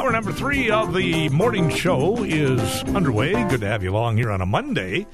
Hour 0.00 0.12
number 0.12 0.32
three 0.32 0.70
of 0.70 0.94
the 0.94 1.28
morning 1.28 1.68
show 1.68 2.24
is 2.24 2.82
underway. 2.84 3.32
Good 3.50 3.60
to 3.60 3.66
have 3.66 3.82
you 3.82 3.90
along 3.90 4.16
here 4.16 4.30
on 4.30 4.40
a 4.40 4.46
Monday. 4.46 5.06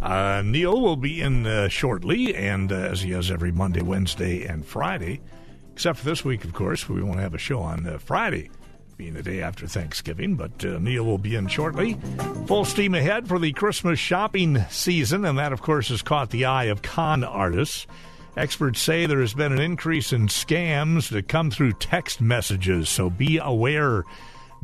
Uh, 0.00 0.42
Neill 0.44 0.80
will 0.80 0.96
be 0.96 1.20
in 1.20 1.46
uh, 1.46 1.68
shortly, 1.68 2.34
and 2.34 2.72
uh, 2.72 2.74
as 2.74 3.02
he 3.02 3.12
has 3.12 3.30
every 3.30 3.52
Monday, 3.52 3.82
Wednesday, 3.82 4.44
and 4.44 4.66
Friday, 4.66 5.20
except 5.72 6.00
for 6.00 6.04
this 6.06 6.24
week, 6.24 6.42
of 6.42 6.54
course, 6.54 6.88
we 6.88 7.00
won't 7.04 7.20
have 7.20 7.34
a 7.34 7.38
show 7.38 7.60
on 7.60 7.86
uh, 7.86 7.98
Friday, 7.98 8.50
being 8.96 9.14
the 9.14 9.22
day 9.22 9.40
after 9.40 9.68
Thanksgiving. 9.68 10.34
But 10.34 10.64
uh, 10.64 10.80
Neill 10.80 11.04
will 11.04 11.18
be 11.18 11.36
in 11.36 11.46
shortly. 11.46 11.96
Full 12.48 12.64
steam 12.64 12.96
ahead 12.96 13.28
for 13.28 13.38
the 13.38 13.52
Christmas 13.52 14.00
shopping 14.00 14.64
season, 14.70 15.24
and 15.24 15.38
that, 15.38 15.52
of 15.52 15.62
course, 15.62 15.90
has 15.90 16.02
caught 16.02 16.30
the 16.30 16.46
eye 16.46 16.64
of 16.64 16.82
con 16.82 17.22
artists. 17.22 17.86
Experts 18.36 18.80
say 18.80 19.06
there 19.06 19.20
has 19.20 19.34
been 19.34 19.52
an 19.52 19.60
increase 19.60 20.12
in 20.12 20.26
scams 20.26 21.10
that 21.10 21.28
come 21.28 21.52
through 21.52 21.74
text 21.74 22.20
messages, 22.20 22.88
so 22.88 23.08
be 23.08 23.38
aware. 23.38 24.02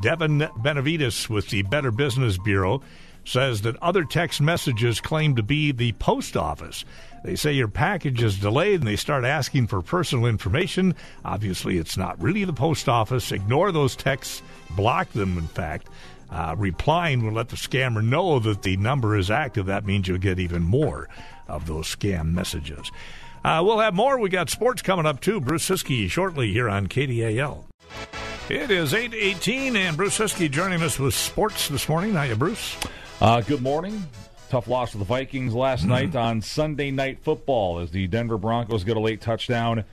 Devin 0.00 0.48
Benavides 0.56 1.28
with 1.28 1.48
the 1.48 1.62
Better 1.62 1.90
Business 1.90 2.38
Bureau 2.38 2.82
says 3.24 3.62
that 3.62 3.76
other 3.82 4.04
text 4.04 4.40
messages 4.40 5.00
claim 5.00 5.36
to 5.36 5.42
be 5.42 5.72
the 5.72 5.92
post 5.92 6.36
office. 6.36 6.84
They 7.24 7.36
say 7.36 7.52
your 7.52 7.68
package 7.68 8.22
is 8.22 8.38
delayed 8.38 8.80
and 8.80 8.88
they 8.88 8.96
start 8.96 9.24
asking 9.24 9.66
for 9.66 9.82
personal 9.82 10.26
information. 10.26 10.94
Obviously, 11.24 11.78
it's 11.78 11.96
not 11.96 12.20
really 12.22 12.44
the 12.44 12.52
post 12.52 12.88
office. 12.88 13.32
Ignore 13.32 13.72
those 13.72 13.96
texts, 13.96 14.42
block 14.70 15.10
them, 15.12 15.36
in 15.36 15.48
fact. 15.48 15.88
Uh, 16.30 16.54
replying 16.58 17.24
will 17.24 17.32
let 17.32 17.48
the 17.48 17.56
scammer 17.56 18.04
know 18.04 18.38
that 18.38 18.62
the 18.62 18.76
number 18.76 19.16
is 19.16 19.30
active. 19.30 19.66
That 19.66 19.86
means 19.86 20.08
you'll 20.08 20.18
get 20.18 20.38
even 20.38 20.62
more 20.62 21.08
of 21.48 21.66
those 21.66 21.94
scam 21.94 22.32
messages. 22.32 22.90
Uh, 23.44 23.62
we'll 23.64 23.78
have 23.78 23.94
more. 23.94 24.18
We 24.18 24.28
got 24.28 24.50
sports 24.50 24.82
coming 24.82 25.06
up 25.06 25.20
too. 25.20 25.40
Bruce 25.40 25.68
Ciskie 25.68 26.08
shortly 26.10 26.52
here 26.52 26.68
on 26.68 26.86
KDAL. 26.86 27.67
It 28.50 28.70
is 28.70 28.94
eight 28.94 29.12
eighteen, 29.12 29.76
and 29.76 29.94
Bruce 29.94 30.16
Ciskie 30.16 30.50
joining 30.50 30.80
us 30.82 30.98
with 30.98 31.12
sports 31.12 31.68
this 31.68 31.86
morning. 31.86 32.14
How 32.14 32.22
you, 32.22 32.34
Bruce? 32.34 32.78
Uh, 33.20 33.42
good 33.42 33.60
morning. 33.60 34.06
Tough 34.48 34.68
loss 34.68 34.92
to 34.92 34.98
the 34.98 35.04
Vikings 35.04 35.52
last 35.52 35.80
mm-hmm. 35.80 35.90
night 35.90 36.16
on 36.16 36.40
Sunday 36.40 36.90
Night 36.90 37.18
Football 37.22 37.80
as 37.80 37.90
the 37.90 38.06
Denver 38.06 38.38
Broncos 38.38 38.84
get 38.84 38.96
a 38.96 39.00
late 39.00 39.20
touchdown 39.20 39.84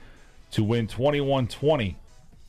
to 0.52 0.64
win 0.64 0.86
21-20 0.86 1.96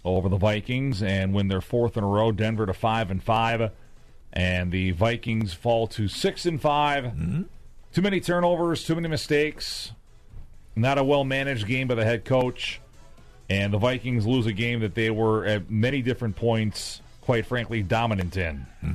over 0.05 0.30
the 0.30 0.38
Vikings 0.38 1.03
and 1.03 1.33
win 1.33 1.49
their 1.49 1.59
fourth 1.59 1.97
in 1.97 2.05
a 2.05 2.08
row. 2.08 2.31
Denver 2.31 2.66
to 2.66 2.73
five 2.73 3.11
and 3.11 3.21
five, 3.21 3.71
and 4.31 4.71
the 4.71 4.92
Vikings 4.92 5.53
fall 5.53 5.88
to 5.88 6.08
six 6.08 6.45
and 6.45 6.61
5 6.61 7.03
mm-hmm. 7.03 7.42
Too 7.94 8.02
many 8.02 8.21
turnovers, 8.21 8.86
too 8.86 8.95
many 8.95 9.09
mistakes. 9.09 9.92
Not 10.73 10.97
a 10.97 11.03
well 11.03 11.25
managed 11.25 11.67
game 11.67 11.89
by 11.89 11.95
the 11.95 12.05
head 12.05 12.23
coach. 12.23 12.80
And 13.49 13.73
the 13.73 13.77
Vikings 13.77 14.25
lose 14.25 14.45
a 14.45 14.53
game 14.53 14.81
that 14.81 14.95
they 14.95 15.09
were 15.09 15.45
at 15.45 15.69
many 15.69 16.01
different 16.01 16.35
points, 16.35 17.01
quite 17.21 17.45
frankly, 17.45 17.81
dominant 17.81 18.35
in. 18.35 18.65
Hmm. 18.81 18.91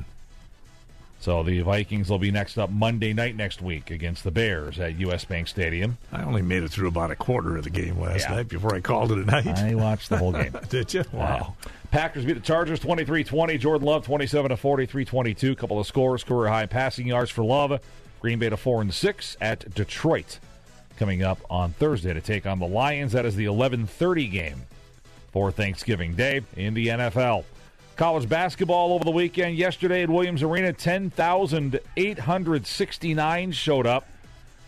So 1.23 1.41
the 1.41 1.61
Vikings 1.61 2.09
will 2.09 2.19
be 2.19 2.31
next 2.31 2.57
up 2.57 2.69
Monday 2.69 3.13
night 3.13 3.37
next 3.37 3.61
week 3.61 3.91
against 3.91 4.25
the 4.25 4.31
Bears 4.31 4.77
at 4.77 4.99
U.S. 4.99 5.23
Bank 5.23 5.47
Stadium. 5.47 5.97
I 6.11 6.21
only 6.23 6.41
made 6.41 6.63
it 6.63 6.69
through 6.69 6.89
about 6.89 7.11
a 7.11 7.15
quarter 7.15 7.55
of 7.55 7.63
the 7.63 7.69
game 7.69 7.97
last 7.97 8.27
yeah. 8.27 8.35
night 8.35 8.49
before 8.49 8.75
I 8.75 8.81
called 8.81 9.13
it 9.13 9.19
a 9.19 9.25
night. 9.25 9.47
I 9.47 9.73
watched 9.73 10.09
the 10.09 10.17
whole 10.17 10.33
game. 10.33 10.53
Did 10.69 10.93
you? 10.93 11.05
Wow. 11.13 11.55
Packers 11.91 12.25
beat 12.25 12.33
the 12.33 12.41
Chargers 12.41 12.81
23-20. 12.81 13.57
Jordan 13.57 13.87
Love 13.87 14.05
27 14.05 14.49
to 14.49 14.57
43-22. 14.57 15.57
Couple 15.57 15.79
of 15.79 15.87
scores, 15.87 16.25
career 16.25 16.49
high 16.49 16.65
passing 16.65 17.07
yards 17.07 17.31
for 17.31 17.45
Love. 17.45 17.79
Green 18.19 18.37
Bay 18.37 18.49
to 18.49 18.57
4 18.57 18.81
and 18.81 18.93
6 18.93 19.37
at 19.39 19.73
Detroit 19.73 20.39
coming 20.97 21.23
up 21.23 21.39
on 21.49 21.71
Thursday 21.73 22.13
to 22.13 22.21
take 22.21 22.45
on 22.45 22.59
the 22.59 22.67
Lions. 22.67 23.13
That 23.13 23.25
is 23.25 23.35
the 23.35 23.45
11:30 23.45 24.29
game 24.29 24.61
for 25.31 25.51
Thanksgiving 25.51 26.15
Day 26.15 26.41
in 26.55 26.73
the 26.73 26.87
NFL. 26.87 27.45
College 27.95 28.27
basketball 28.27 28.93
over 28.93 29.03
the 29.03 29.11
weekend. 29.11 29.55
Yesterday 29.55 30.01
at 30.03 30.09
Williams 30.09 30.41
Arena, 30.41 30.73
10,869 30.73 33.51
showed 33.51 33.85
up 33.85 34.07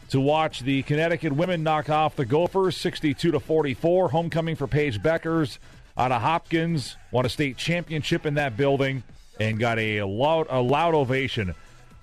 to 0.09 0.19
watch 0.19 0.59
the 0.59 0.83
Connecticut 0.83 1.33
women 1.33 1.63
knock 1.63 1.89
off 1.89 2.15
the 2.15 2.25
Gophers 2.25 2.77
62 2.77 3.31
to 3.31 3.39
44. 3.39 4.09
Homecoming 4.09 4.55
for 4.55 4.67
Paige 4.67 5.01
Bueckers 5.01 5.57
out 5.97 6.11
of 6.11 6.21
Hopkins. 6.21 6.97
Won 7.11 7.25
a 7.25 7.29
state 7.29 7.57
championship 7.57 8.25
in 8.25 8.35
that 8.35 8.55
building 8.55 9.03
and 9.39 9.59
got 9.59 9.79
a 9.79 10.03
loud, 10.03 10.47
a 10.49 10.61
loud 10.61 10.93
ovation 10.93 11.55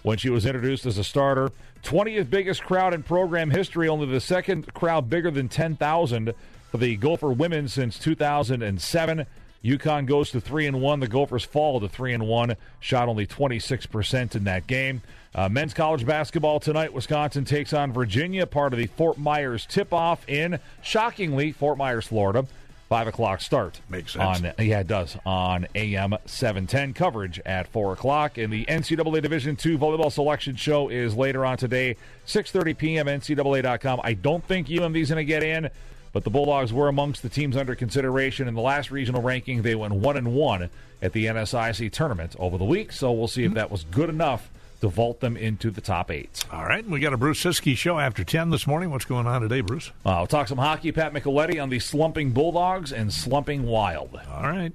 when 0.03 0.19
she 0.19 0.29
was 0.29 0.45
introduced 0.45 0.87
as 0.87 0.99
a 0.99 1.05
starter. 1.05 1.53
20th 1.83 2.31
biggest 2.31 2.63
crowd 2.63 2.95
in 2.95 3.03
program 3.03 3.51
history, 3.51 3.89
only 3.89 4.07
the 4.07 4.21
second 4.21 4.73
crowd 4.75 5.11
bigger 5.11 5.31
than 5.31 5.49
10,000 5.49 6.33
for 6.71 6.79
the 6.79 6.97
Gopher 6.97 7.33
women 7.33 7.69
since 7.69 7.99
2007. 7.99 9.27
UConn 9.65 10.07
goes 10.07 10.31
to 10.31 10.41
3 10.41 10.67
and 10.67 10.81
1. 10.81 11.01
The 11.01 11.09
Gophers 11.09 11.45
fall 11.45 11.81
to 11.81 11.89
3 11.89 12.15
and 12.15 12.27
1, 12.27 12.57
shot 12.81 13.09
only 13.09 13.27
26% 13.27 14.35
in 14.35 14.45
that 14.45 14.67
game. 14.67 15.03
Uh, 15.35 15.49
men's 15.49 15.73
college 15.73 16.05
basketball 16.05 16.61
tonight. 16.61 16.93
Wisconsin 16.93 17.45
takes 17.45 17.73
on 17.73 17.93
Virginia, 17.93 18.47
part 18.47 18.73
of 18.73 18.79
the 18.79 18.87
Fort 18.87 19.19
Myers 19.19 19.65
tip 19.67 19.93
off 19.93 20.29
in, 20.29 20.59
shockingly, 20.83 21.53
Fort 21.53 21.79
Myers, 21.79 22.07
Florida. 22.07 22.47
Five 22.93 23.07
o'clock 23.07 23.41
start. 23.41 23.81
Makes 23.89 24.13
sense. 24.13 24.43
On, 24.43 24.53
yeah, 24.59 24.81
it 24.81 24.87
does. 24.87 25.17
On 25.25 25.67
AM 25.75 26.15
710 26.27 26.93
coverage 26.93 27.41
at 27.47 27.67
4 27.69 27.95
o'clock. 27.95 28.37
And 28.37 28.53
the 28.53 28.67
NCAA 28.67 29.23
Division 29.23 29.53
II 29.53 29.79
volleyball 29.79 30.13
selection 30.13 30.57
show 30.57 30.91
is 30.91 31.17
later 31.17 31.47
on 31.47 31.57
today, 31.57 31.97
6.30 32.27 32.77
p.m. 32.77 33.07
NCAA.com. 33.07 34.03
I 34.05 34.13
don't 34.13 34.45
think 34.45 34.67
UMD's 34.67 35.09
going 35.09 35.17
to 35.17 35.25
get 35.25 35.43
in, 35.43 35.71
but 36.13 36.23
the 36.23 36.29
Bulldogs 36.29 36.71
were 36.71 36.89
amongst 36.89 37.23
the 37.23 37.31
teams 37.31 37.57
under 37.57 37.75
consideration. 37.75 38.47
In 38.47 38.53
the 38.53 38.61
last 38.61 38.91
regional 38.91 39.23
ranking, 39.23 39.63
they 39.63 39.75
went 39.75 39.95
1 39.95 40.17
and 40.19 40.35
1 40.35 40.69
at 41.01 41.15
the 41.15 41.25
NSIC 41.25 41.93
tournament 41.93 42.37
over 42.39 42.59
the 42.59 42.65
week. 42.67 42.93
So 42.93 43.11
we'll 43.11 43.27
see 43.27 43.45
if 43.45 43.55
that 43.55 43.71
was 43.71 43.85
good 43.85 44.11
enough 44.11 44.51
to 44.83 44.89
vault 44.89 45.21
them 45.21 45.37
into 45.37 45.71
the 45.71 45.81
top 45.81 46.11
eight. 46.11 46.45
All 46.53 46.65
right, 46.65 46.85
we 46.87 46.99
got 47.01 47.13
a 47.13 47.17
Bruce 47.17 47.43
Ciskie 47.43 47.77
show 47.77 47.99
after 47.99 48.25
10 48.25 48.51
this 48.51 48.67
morning. 48.67 48.91
What's 48.91 49.05
going 49.05 49.27
on 49.29 49.41
today, 49.41 49.61
Bruce? 49.61 49.91
Uh, 50.05 50.17
we'll 50.19 50.27
talk 50.27 50.49
some 50.49 50.59
hockey. 50.59 50.91
Pat 50.93 51.15
Micheletti 51.15 51.63
on 51.63 51.71
the 51.71 51.79
slumping 51.79 52.33
Bulldogs 52.33 52.93
and 52.93 53.13
slumping 53.13 53.63
Wild. 53.65 54.21
All 54.31 54.43
right. 54.43 54.73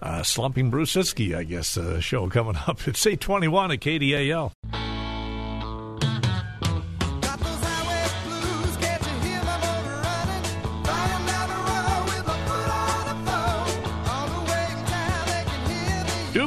Uh, 0.00 0.22
slumping 0.22 0.70
Bruce 0.70 0.92
Ciskie, 0.94 1.34
I 1.36 1.42
guess, 1.42 1.76
uh, 1.76 2.00
show 2.00 2.28
coming 2.28 2.56
up. 2.66 2.86
It's 2.86 3.04
821 3.04 3.72
at 3.72 3.80
KDAL. 3.80 4.52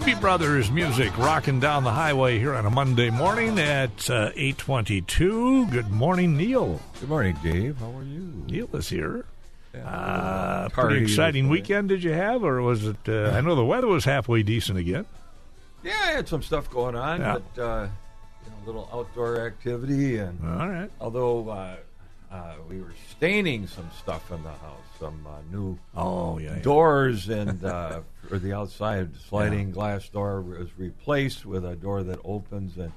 Doobie 0.06 0.22
Brothers 0.22 0.70
music 0.70 1.18
rocking 1.18 1.60
down 1.60 1.84
the 1.84 1.92
highway 1.92 2.38
here 2.38 2.54
on 2.54 2.68
a 2.68 2.70
Monday 2.70 3.10
morning 3.10 3.58
at 3.58 4.08
uh, 4.08 4.30
822. 4.36 5.66
Good 5.72 5.90
morning, 5.90 6.38
Neill. 6.38 6.80
Good 7.00 7.10
morning, 7.10 7.36
Dave. 7.42 7.80
How 7.80 7.90
are 7.90 8.04
you? 8.04 8.44
Neill 8.46 8.70
is 8.76 8.88
here. 8.88 9.26
Uh, 9.74 10.70
pretty 10.70 11.02
exciting 11.02 11.50
weekend 11.50 11.90
did 11.90 12.04
you 12.04 12.12
have, 12.12 12.44
or 12.44 12.62
was 12.62 12.86
it? 12.86 12.98
Uh, 13.08 13.32
I 13.32 13.42
know 13.42 13.56
the 13.56 13.66
weather 13.66 13.88
was 13.88 14.06
halfway 14.06 14.44
decent 14.44 14.78
again. 14.78 15.08
Yeah, 15.84 15.94
I 16.04 16.12
had 16.12 16.28
some 16.28 16.44
stuff 16.44 16.70
going 16.70 16.96
on, 16.96 17.22
yeah. 17.22 17.40
but 17.40 17.64
uh, 17.64 17.88
you 18.44 18.52
know, 18.52 18.58
a 18.64 18.66
little 18.68 18.90
outdoor 18.94 19.44
activity, 19.44 20.20
and 20.20 20.40
all 20.48 20.70
right. 20.70 20.92
Although 21.02 21.50
uh, 22.32 22.56
we 22.70 22.82
were 22.82 22.94
staining 23.12 23.68
some 23.68 23.90
stuff 23.98 24.32
in 24.32 24.44
the 24.44 24.50
house, 24.50 24.86
some 25.00 25.26
uh, 25.28 25.42
new 25.52 25.78
oh 25.96 26.38
yeah, 26.38 26.60
doors 26.60 27.30
and 27.30 27.64
uh, 27.66 28.02
for 28.28 28.40
the 28.40 28.54
outside 28.54 29.16
sliding 29.30 29.70
yeah. 29.70 29.74
glass 29.74 30.10
door 30.10 30.42
was 30.42 30.70
replaced 30.78 31.46
with 31.46 31.66
a 31.66 31.76
door 31.76 32.04
that 32.04 32.20
opens 32.24 32.78
and 32.78 32.92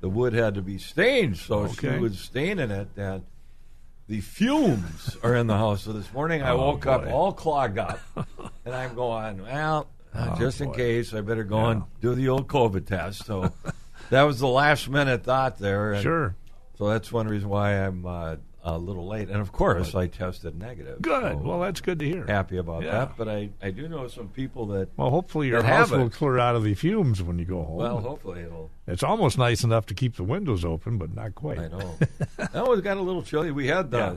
the 0.00 0.08
wood 0.08 0.32
had 0.32 0.54
to 0.54 0.62
be 0.62 0.78
stained, 0.78 1.36
so 1.36 1.60
okay. 1.60 1.94
she 1.94 1.98
was 1.98 2.18
staining 2.18 2.70
it 2.70 2.88
and 2.96 3.24
the 4.08 4.20
fumes 4.20 5.16
are 5.22 5.36
in 5.36 5.46
the 5.46 5.56
house. 5.56 5.82
So 5.82 5.92
this 5.92 6.12
morning 6.12 6.42
I 6.42 6.50
oh, 6.50 6.58
woke 6.58 6.84
boy. 6.84 6.90
up 6.90 7.06
all 7.06 7.32
clogged 7.32 7.78
up, 7.78 8.00
and 8.64 8.74
I'm 8.74 8.94
going, 8.94 9.42
well, 9.42 9.88
oh, 10.14 10.36
just 10.38 10.58
boy. 10.58 10.64
in 10.64 10.72
case, 10.72 11.14
I 11.14 11.20
better 11.20 11.44
go 11.44 11.58
yeah. 11.58 11.70
and 11.72 11.82
do 12.00 12.14
the 12.14 12.28
old 12.28 12.48
COVID 12.48 12.86
test. 12.86 13.26
So 13.26 13.52
that 14.10 14.22
was 14.22 14.40
the 14.40 14.48
last 14.48 14.88
minute 14.88 15.24
thought 15.24 15.58
there. 15.58 15.92
And 15.92 16.02
sure. 16.02 16.34
So 16.78 16.88
that's 16.88 17.12
one 17.12 17.28
reason 17.28 17.48
why 17.48 17.72
I'm 17.72 18.06
uh, 18.06 18.36
a 18.74 18.78
little 18.78 19.06
late. 19.06 19.28
And 19.28 19.40
of 19.40 19.52
course, 19.52 19.94
I 19.94 20.06
tested 20.06 20.58
negative. 20.58 21.00
Good. 21.02 21.32
So 21.32 21.36
well, 21.38 21.60
that's 21.60 21.80
good 21.80 21.98
to 22.00 22.04
hear. 22.04 22.26
Happy 22.26 22.56
about 22.56 22.82
yeah. 22.82 22.92
that. 22.92 23.16
But 23.16 23.28
I, 23.28 23.50
I 23.62 23.70
do 23.70 23.88
know 23.88 24.08
some 24.08 24.28
people 24.28 24.66
that. 24.68 24.90
Well, 24.96 25.10
hopefully 25.10 25.48
your 25.48 25.62
house 25.62 25.90
will 25.90 26.10
clear 26.10 26.38
out 26.38 26.56
of 26.56 26.64
the 26.64 26.74
fumes 26.74 27.22
when 27.22 27.38
you 27.38 27.44
go 27.44 27.62
home. 27.62 27.76
Well, 27.76 28.00
hopefully 28.00 28.42
it'll. 28.42 28.70
It's 28.86 29.02
almost 29.02 29.38
nice 29.38 29.64
enough 29.64 29.86
to 29.86 29.94
keep 29.94 30.16
the 30.16 30.24
windows 30.24 30.64
open, 30.64 30.98
but 30.98 31.14
not 31.14 31.34
quite. 31.34 31.58
I 31.58 31.68
know. 31.68 31.98
no, 32.54 32.72
it 32.72 32.82
got 32.82 32.96
a 32.96 33.02
little 33.02 33.22
chilly. 33.22 33.50
We 33.50 33.66
had 33.66 33.90
the. 33.90 33.98
Yeah. 33.98 34.16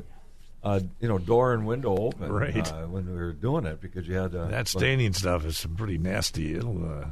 Uh, 0.64 0.80
you 1.00 1.08
know, 1.08 1.18
door 1.18 1.54
and 1.54 1.66
window 1.66 1.98
open 1.98 2.32
right. 2.32 2.72
uh, 2.72 2.84
when 2.84 3.08
we 3.08 3.16
were 3.16 3.34
doing 3.34 3.66
it 3.66 3.82
because 3.82 4.08
you 4.08 4.14
had 4.14 4.36
uh, 4.36 4.46
that 4.46 4.68
staining 4.68 5.12
stuff 5.12 5.44
is 5.44 5.58
some 5.58 5.76
pretty 5.76 5.98
nasty. 5.98 6.54
It'll 6.54 6.88
uh, 6.88 7.06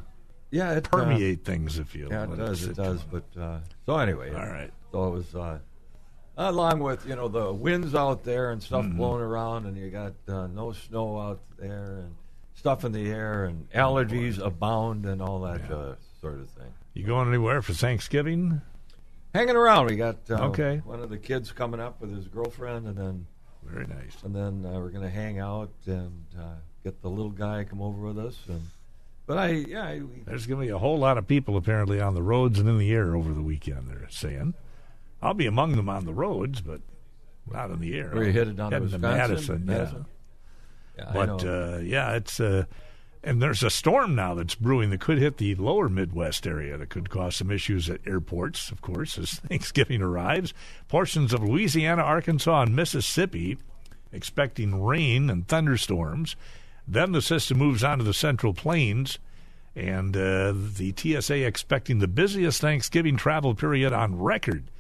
yeah, 0.52 0.74
it 0.74 0.84
permeate 0.84 1.46
things 1.46 1.80
if 1.80 1.96
you 1.96 2.10
yeah, 2.10 2.24
it 2.24 2.38
does, 2.38 2.64
it, 2.64 2.72
it 2.72 2.76
does. 2.76 3.02
But 3.04 3.24
uh, 3.40 3.60
so 3.86 3.98
anyway, 3.98 4.32
all 4.34 4.46
right. 4.46 4.72
So 4.92 5.08
it 5.08 5.12
was 5.12 5.36
uh, 5.36 5.60
along 6.40 6.80
with 6.80 7.06
you 7.06 7.16
know 7.16 7.28
the 7.28 7.52
winds 7.54 7.94
out 7.94 8.24
there 8.24 8.52
and 8.52 8.64
stuff 8.64 8.86
mm-hmm. 8.86 8.98
blowing 8.98 9.22
around, 9.22 9.66
and 9.66 9.78
you 9.78 9.90
got 9.90 10.14
uh, 10.28 10.48
no 10.48 10.72
snow 10.72 11.20
out 11.20 11.42
there, 11.58 12.00
and 12.00 12.16
stuff 12.56 12.84
in 12.84 12.92
the 12.92 13.10
air 13.10 13.46
and 13.46 13.70
allergies 13.72 14.44
abound 14.44 15.06
and 15.06 15.22
all 15.22 15.42
that 15.42 15.62
yeah. 15.70 15.76
uh, 15.76 15.96
sort 16.22 16.40
of 16.40 16.50
thing. 16.50 16.74
You 16.94 17.06
going 17.06 17.28
anywhere 17.28 17.62
for 17.62 17.74
Thanksgiving? 17.74 18.62
Hanging 19.34 19.56
around. 19.56 19.86
We 19.86 19.96
got 19.96 20.18
uh, 20.30 20.48
okay. 20.48 20.82
one 20.84 21.02
of 21.02 21.10
the 21.10 21.18
kids 21.18 21.52
coming 21.52 21.80
up 21.80 22.02
with 22.02 22.14
his 22.14 22.28
girlfriend, 22.28 22.88
and 22.88 22.98
then 22.98 23.28
very 23.64 23.86
nice. 23.86 24.18
And 24.24 24.36
then 24.36 24.66
uh, 24.66 24.80
we're 24.80 24.90
going 24.90 25.04
to 25.04 25.10
hang 25.10 25.40
out 25.40 25.70
and 25.86 26.26
uh, 26.38 26.56
get 26.84 27.02
the 27.02 27.10
little 27.10 27.32
guy 27.32 27.64
come 27.64 27.82
over 27.82 28.08
with 28.08 28.18
us. 28.18 28.38
And 28.48 28.62
but 29.26 29.38
I 29.38 29.50
yeah, 29.50 29.84
I, 29.84 30.02
there's 30.26 30.48
going 30.48 30.62
to 30.62 30.66
be 30.66 30.72
a 30.72 30.80
whole 30.80 30.98
lot 30.98 31.18
of 31.18 31.28
people 31.28 31.56
apparently 31.58 32.02
on 32.02 32.16
the 32.16 32.24
roads 32.24 32.60
and 32.60 32.68
in 32.68 32.78
the 32.78 32.92
air 32.92 33.16
over 33.16 33.34
the 33.34 33.44
weekend. 33.44 33.88
They're 33.88 34.08
saying 34.10 34.56
I'll 35.22 35.34
be 35.34 35.46
among 35.46 35.76
them 35.76 35.90
on 35.90 36.06
the 36.06 36.14
roads, 36.14 36.62
but 36.62 36.82
not 37.52 37.72
in 37.72 37.80
the 37.80 37.98
air. 37.98 38.12
Where 38.12 38.24
you 38.24 38.34
headed 38.34 38.58
down 38.58 38.72
to 38.72 38.80
Wisconsin, 38.80 39.02
Madison, 39.02 39.66
Madison? 39.66 40.06
yeah. 40.98 41.04
yeah 41.06 41.12
but 41.14 41.46
uh, 41.46 41.78
yeah, 41.80 42.16
it's 42.16 42.40
uh, 42.40 42.66
and 43.24 43.42
there's 43.42 43.64
a 43.64 43.70
storm 43.70 44.16
now 44.16 44.34
that's 44.34 44.56
brewing 44.56 44.92
that 44.92 45.02
could 45.02 45.18
hit 45.18 45.38
the 45.38 45.56
lower 45.56 45.90
Midwest 45.90 46.48
area 46.48 46.78
that 46.78 46.90
could 46.90 47.10
cause 47.10 47.36
some 47.36 47.52
issues 47.52 47.90
at 47.90 48.00
airports, 48.08 48.72
of 48.72 48.82
course, 48.82 49.18
as 49.18 49.32
Thanksgiving 49.48 50.02
arrives. 50.02 50.54
Portions 50.88 51.34
of 51.34 51.44
Louisiana, 51.44 52.02
Arkansas, 52.02 52.62
and 52.62 52.76
Mississippi 52.76 53.58
expecting 54.12 54.84
rain 54.84 55.30
and 55.30 55.48
thunderstorms. 55.48 56.36
Then 56.88 57.12
the 57.12 57.22
system 57.22 57.58
moves 57.60 57.84
on 57.84 58.00
to 58.00 58.04
the 58.04 58.14
Central 58.14 58.54
Plains, 58.54 59.20
and 59.76 60.16
uh, 60.18 60.54
the 60.56 60.94
TSA 60.96 61.46
expecting 61.46 62.00
the 62.00 62.08
busiest 62.08 62.62
Thanksgiving 62.62 63.18
travel 63.18 63.54
period 63.54 63.94
on 63.94 64.18
record. 64.18 64.72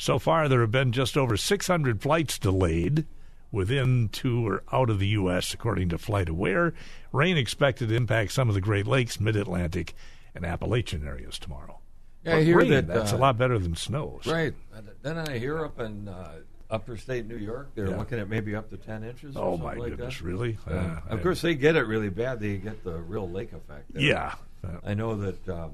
So 0.00 0.18
far, 0.18 0.48
there 0.48 0.62
have 0.62 0.70
been 0.70 0.92
just 0.92 1.14
over 1.18 1.36
600 1.36 2.00
flights 2.00 2.38
delayed 2.38 3.04
within 3.52 4.08
to 4.08 4.48
or 4.48 4.62
out 4.72 4.88
of 4.88 4.98
the 4.98 5.08
U.S., 5.08 5.52
according 5.52 5.90
to 5.90 5.98
FlightAware. 5.98 6.72
Rain 7.12 7.36
expected 7.36 7.90
to 7.90 7.94
impact 7.94 8.32
some 8.32 8.48
of 8.48 8.54
the 8.54 8.62
Great 8.62 8.86
Lakes, 8.86 9.20
Mid 9.20 9.36
Atlantic, 9.36 9.94
and 10.34 10.46
Appalachian 10.46 11.06
areas 11.06 11.38
tomorrow. 11.38 11.80
Yeah, 12.24 12.36
I 12.36 12.44
hear 12.44 12.56
rain, 12.56 12.70
that 12.70 12.86
that's 12.86 13.12
uh, 13.12 13.16
a 13.16 13.18
lot 13.18 13.36
better 13.36 13.58
than 13.58 13.76
snow. 13.76 14.22
Right. 14.24 14.54
Then 15.02 15.18
I 15.18 15.36
hear 15.36 15.62
up 15.62 15.78
in 15.80 16.08
uh, 16.08 16.36
upper 16.70 16.96
state 16.96 17.26
New 17.26 17.36
York, 17.36 17.72
they're 17.74 17.90
yeah. 17.90 17.98
looking 17.98 18.18
at 18.18 18.26
maybe 18.30 18.56
up 18.56 18.70
to 18.70 18.78
ten 18.78 19.04
inches. 19.04 19.36
Oh 19.36 19.58
my 19.58 19.74
like 19.74 19.90
goodness, 19.90 20.16
that. 20.16 20.24
really? 20.24 20.56
Uh, 20.66 20.96
of 21.10 21.20
course, 21.20 21.42
they 21.42 21.54
get 21.54 21.76
it 21.76 21.82
really 21.82 22.08
bad. 22.08 22.40
They 22.40 22.56
get 22.56 22.84
the 22.84 22.96
real 22.96 23.28
lake 23.28 23.52
effect. 23.52 23.92
There. 23.92 24.02
Yeah. 24.02 24.34
I 24.82 24.94
know 24.94 25.16
that. 25.16 25.46
Um, 25.46 25.72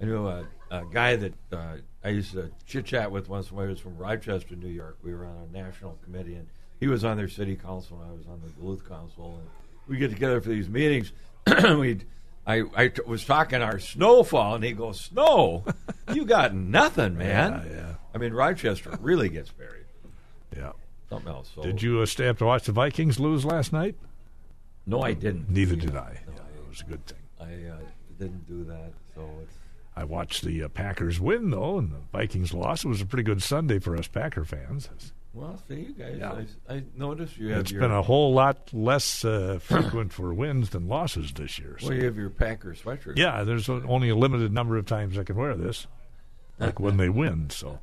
I 0.00 0.04
know 0.04 0.46
a, 0.70 0.84
guy 0.84 1.16
that 1.16 1.34
uh, 1.52 1.76
I 2.04 2.08
used 2.10 2.32
to 2.32 2.50
chit 2.66 2.86
chat 2.86 3.10
with 3.10 3.28
once 3.28 3.50
when 3.50 3.66
I 3.66 3.68
was 3.68 3.80
from 3.80 3.96
Rochester, 3.96 4.56
New 4.56 4.68
York. 4.68 4.98
We 5.02 5.14
were 5.14 5.26
on 5.26 5.48
a 5.48 5.56
national 5.56 5.98
committee, 6.04 6.34
and 6.34 6.46
he 6.78 6.88
was 6.88 7.04
on 7.04 7.16
their 7.16 7.28
city 7.28 7.56
council, 7.56 8.00
and 8.00 8.10
I 8.10 8.14
was 8.14 8.26
on 8.26 8.40
the 8.42 8.48
Duluth 8.60 8.88
council, 8.88 9.38
and 9.40 9.48
we 9.88 9.96
get 9.96 10.10
together 10.10 10.40
for 10.40 10.48
these 10.48 10.68
meetings. 10.68 11.12
we 11.64 12.00
I, 12.46 12.62
I 12.74 12.88
t- 12.88 13.02
was 13.06 13.24
talking 13.24 13.62
our 13.62 13.78
snowfall, 13.78 14.56
and 14.56 14.64
he 14.64 14.72
goes, 14.72 15.00
"Snow, 15.00 15.64
you 16.12 16.24
got 16.24 16.54
nothing, 16.54 17.16
man." 17.16 17.64
Yeah, 17.66 17.76
yeah. 17.76 17.94
I 18.14 18.18
mean, 18.18 18.32
Rochester 18.32 18.96
really 19.00 19.28
gets 19.28 19.50
buried. 19.50 19.84
Yeah, 20.56 20.72
something 21.08 21.30
else. 21.30 21.52
So. 21.54 21.62
Did 21.62 21.82
you 21.82 22.00
uh, 22.00 22.06
stay 22.06 22.28
up 22.28 22.38
to 22.38 22.46
watch 22.46 22.64
the 22.64 22.72
Vikings 22.72 23.20
lose 23.20 23.44
last 23.44 23.72
night? 23.72 23.94
No, 24.86 25.02
I 25.02 25.12
didn't. 25.12 25.50
Neither 25.50 25.76
did 25.76 25.94
I. 25.94 26.20
No, 26.26 26.32
yeah, 26.32 26.60
it 26.62 26.68
was 26.68 26.80
a 26.80 26.84
good 26.84 27.06
thing. 27.06 27.18
I 27.38 27.70
uh, 27.70 27.76
didn't 28.18 28.48
do 28.48 28.64
that, 28.64 28.92
so 29.14 29.28
it's 29.42 29.56
I 29.96 30.04
watched 30.04 30.44
the 30.44 30.64
uh, 30.64 30.68
Packers 30.68 31.20
win 31.20 31.50
though, 31.50 31.78
and 31.78 31.90
the 31.90 32.00
Vikings 32.12 32.54
lost. 32.54 32.84
It 32.84 32.88
was 32.88 33.00
a 33.00 33.06
pretty 33.06 33.24
good 33.24 33.42
Sunday 33.42 33.78
for 33.78 33.96
us 33.96 34.08
Packer 34.08 34.44
fans. 34.44 34.88
Well, 35.32 35.60
see, 35.68 35.74
you 35.74 35.92
guys, 35.92 36.16
yeah. 36.18 36.42
I, 36.68 36.74
I 36.74 36.82
noticed 36.96 37.36
you 37.36 37.48
have. 37.50 37.60
It's 37.60 37.70
your, 37.70 37.82
been 37.82 37.92
a 37.92 38.02
whole 38.02 38.34
lot 38.34 38.72
less 38.72 39.24
uh, 39.24 39.58
frequent 39.62 40.12
for 40.12 40.34
wins 40.34 40.70
than 40.70 40.88
losses 40.88 41.32
this 41.32 41.58
year. 41.58 41.76
So. 41.78 41.88
Well, 41.88 41.96
you 41.96 42.04
have 42.04 42.16
your 42.16 42.30
Packer 42.30 42.74
sweatshirt. 42.74 43.16
Yeah, 43.16 43.44
there's 43.44 43.68
only 43.68 44.08
a 44.08 44.16
limited 44.16 44.52
number 44.52 44.76
of 44.76 44.86
times 44.86 45.18
I 45.18 45.24
can 45.24 45.36
wear 45.36 45.54
this, 45.54 45.86
like 46.58 46.80
when 46.80 46.96
they 46.96 47.08
win. 47.08 47.50
So, 47.50 47.78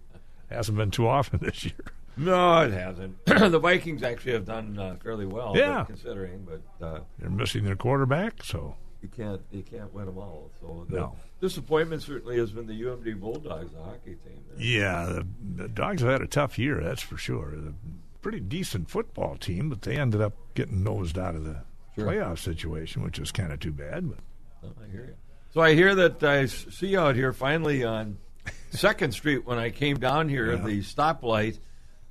it 0.50 0.56
hasn't 0.56 0.78
been 0.78 0.92
too 0.92 1.08
often 1.08 1.40
this 1.44 1.64
year. 1.64 1.74
No, 2.18 2.62
it 2.62 2.74
hasn't. 2.74 3.26
the 3.26 3.60
Vikings 3.60 4.04
actually 4.04 4.34
have 4.34 4.46
done 4.46 4.78
uh, 4.78 4.96
fairly 5.02 5.26
well, 5.26 5.54
yeah. 5.56 5.86
considering, 5.86 6.46
but 6.46 6.86
uh, 6.86 7.00
they're 7.20 7.30
missing 7.30 7.64
their 7.64 7.76
quarterback, 7.76 8.44
so 8.44 8.76
you 9.02 9.08
can't 9.08 9.42
you 9.52 9.64
can't 9.64 9.94
win 9.94 10.08
them 10.08 10.18
all. 10.18 10.52
So 10.60 10.86
no. 10.90 11.16
Disappointment 11.40 12.02
certainly 12.02 12.38
has 12.38 12.52
been 12.52 12.68
the 12.68 12.82
UMD 12.82 13.20
Bulldogs, 13.20 13.72
the 13.74 13.82
hockey 13.82 14.16
team. 14.26 14.44
There. 14.50 14.66
Yeah, 14.66 15.06
the, 15.06 15.28
the, 15.64 15.68
Dogs 15.68 16.02
have 16.02 16.12
had 16.12 16.22
a 16.22 16.28
tough 16.28 16.58
year, 16.58 16.82
that's 16.84 17.02
for 17.02 17.18
sure. 17.18 17.54
A 17.54 17.74
pretty 18.22 18.40
decent 18.40 18.90
football 18.90 19.38
team, 19.38 19.70
but 19.70 19.82
they 19.84 19.98
ended 19.98 20.22
up 20.22 20.34
getting 20.56 20.84
nosed 20.84 21.18
out 21.18 21.36
of 21.36 21.44
the 21.44 21.64
sure. 21.96 22.06
playoff 22.06 22.40
situation, 22.40 23.04
which 23.04 23.20
is 23.20 23.32
kind 23.32 23.52
of 23.52 23.60
too 23.60 23.72
bad. 23.72 24.10
But 24.10 24.20
oh, 24.64 24.74
I 24.84 24.92
hear 24.92 25.06
you. 25.06 25.16
So 25.54 25.62
I 25.62 25.74
hear 25.74 25.96
that 25.96 26.24
I 26.24 26.46
see 26.46 26.98
out 26.98 27.16
here 27.16 27.34
finally 27.34 27.84
on 27.84 28.18
Second 28.72 29.14
Street 29.14 29.46
when 29.46 29.58
I 29.58 29.70
came 29.70 29.98
down 29.98 30.30
here, 30.30 30.52
yeah. 30.52 30.62
the 30.62 30.82
stoplight 30.82 31.60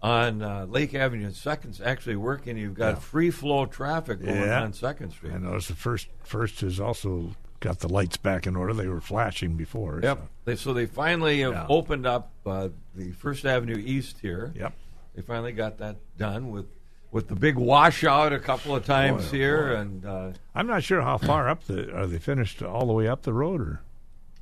on 0.03 0.43
uh, 0.43 0.67
Lake 0.69 0.95
Avenue 0.95 1.27
and 1.27 1.35
Second's 1.35 1.81
actually 1.81 2.17
working. 2.17 2.57
You've 2.57 2.75
got 2.75 2.95
yeah. 2.95 3.01
free 3.01 3.31
flow 3.31 3.67
traffic 3.67 4.21
going 4.21 4.37
yeah. 4.37 4.63
on 4.63 4.73
Second 4.73 5.11
Street. 5.11 5.33
I 5.33 5.39
noticed 5.39 5.69
the 5.69 5.75
first 5.75 6.09
first 6.23 6.63
is 6.63 6.81
also 6.81 7.33
got 7.67 7.81
the 7.81 7.89
lights 7.89 8.17
back 8.17 8.47
in 8.47 8.55
order. 8.55 8.73
They 8.73 8.87
were 8.87 9.01
flashing 9.01 9.57
before. 9.57 10.01
Yep. 10.03 10.19
So 10.19 10.25
they, 10.45 10.57
so 10.57 10.73
they 10.73 10.87
finally 10.87 11.41
have 11.41 11.53
yeah. 11.53 11.67
opened 11.69 12.07
up 12.07 12.31
uh, 12.47 12.69
the 12.95 13.11
First 13.13 13.45
Avenue 13.45 13.83
East 13.85 14.19
here. 14.23 14.53
Yep. 14.55 14.73
They 15.15 15.23
finally 15.23 15.53
got 15.53 15.79
that 15.79 15.97
done 16.17 16.51
with 16.51 16.67
with 17.11 17.29
the 17.29 17.35
big 17.35 17.57
washout 17.57 18.33
a 18.33 18.39
couple 18.39 18.77
of 18.77 18.85
times 18.85 19.25
boy, 19.25 19.37
here, 19.37 19.69
boy. 19.69 19.81
and 19.81 20.07
uh, 20.07 20.31
I'm 20.55 20.67
not 20.67 20.85
sure 20.85 21.01
how 21.01 21.19
far 21.19 21.49
up 21.49 21.65
the 21.65 21.93
are 21.97 22.07
they 22.07 22.19
finished 22.19 22.63
all 22.63 22.87
the 22.87 22.93
way 22.93 23.09
up 23.09 23.23
the 23.23 23.33
road 23.33 23.61
or. 23.61 23.81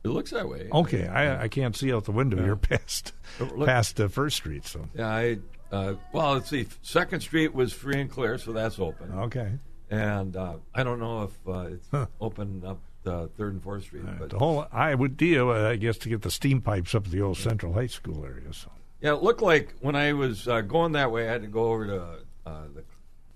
It 0.02 0.08
looks 0.08 0.32
that 0.32 0.46
way. 0.46 0.68
Okay, 0.70 1.06
I, 1.06 1.44
I 1.44 1.48
can't 1.48 1.74
see 1.74 1.90
out 1.90 2.04
the 2.04 2.12
window 2.12 2.36
yeah. 2.36 2.42
here 2.42 2.56
past 2.56 3.14
Look, 3.40 3.66
past 3.66 3.98
uh, 3.98 4.08
First 4.08 4.36
Street. 4.36 4.66
So 4.66 4.86
yeah, 4.94 5.08
I 5.08 5.38
uh, 5.72 5.94
well, 6.12 6.34
let's 6.34 6.50
see. 6.50 6.66
Second 6.82 7.20
Street 7.20 7.54
was 7.54 7.72
free 7.72 8.00
and 8.00 8.10
clear, 8.10 8.36
so 8.36 8.52
that's 8.52 8.78
open. 8.78 9.12
Okay. 9.12 9.52
And 9.90 10.36
uh, 10.36 10.56
I 10.74 10.82
don't 10.82 10.98
know 10.98 11.22
if 11.22 11.48
uh, 11.48 11.72
it's 11.72 11.88
huh. 11.90 12.06
open 12.20 12.62
up 12.66 12.80
the 13.04 13.28
Third 13.36 13.52
and 13.54 13.62
Fourth 13.62 13.84
Street, 13.84 14.04
right. 14.04 14.18
but 14.18 14.30
the 14.30 14.38
whole 14.38 14.66
I 14.72 14.94
would 14.94 15.16
deal, 15.16 15.50
uh, 15.50 15.70
I 15.70 15.76
guess, 15.76 15.98
to 15.98 16.08
get 16.08 16.22
the 16.22 16.30
steam 16.30 16.60
pipes 16.60 16.94
up 16.94 17.06
at 17.06 17.12
the 17.12 17.20
old 17.22 17.36
Central 17.36 17.72
High 17.72 17.86
School 17.86 18.24
area. 18.24 18.52
So 18.52 18.70
yeah, 19.00 19.14
it 19.14 19.22
looked 19.22 19.42
like 19.42 19.74
when 19.80 19.94
I 19.94 20.12
was 20.14 20.48
uh, 20.48 20.62
going 20.62 20.92
that 20.92 21.12
way, 21.12 21.28
I 21.28 21.32
had 21.32 21.42
to 21.42 21.48
go 21.48 21.72
over 21.72 21.86
to 21.86 22.02
uh, 22.46 22.62
the 22.74 22.84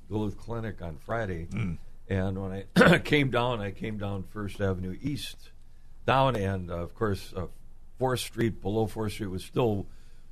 Duluth 0.09 0.37
Clinic 0.39 0.83
on 0.83 0.97
Friday, 0.97 1.47
mm. 1.51 1.79
and 2.09 2.43
when 2.43 2.67
I 2.77 2.99
came 3.05 3.31
down, 3.31 3.61
I 3.61 3.71
came 3.71 3.99
down 3.99 4.25
First 4.25 4.61
Avenue 4.61 4.97
East, 5.01 5.51
down, 6.07 6.35
and 6.35 6.71
of 6.71 6.95
course, 6.95 7.33
Fourth 7.99 8.21
Street 8.21 8.61
below 8.63 8.87
Fourth 8.87 9.13
Street 9.13 9.29
was 9.29 9.45
still 9.45 9.87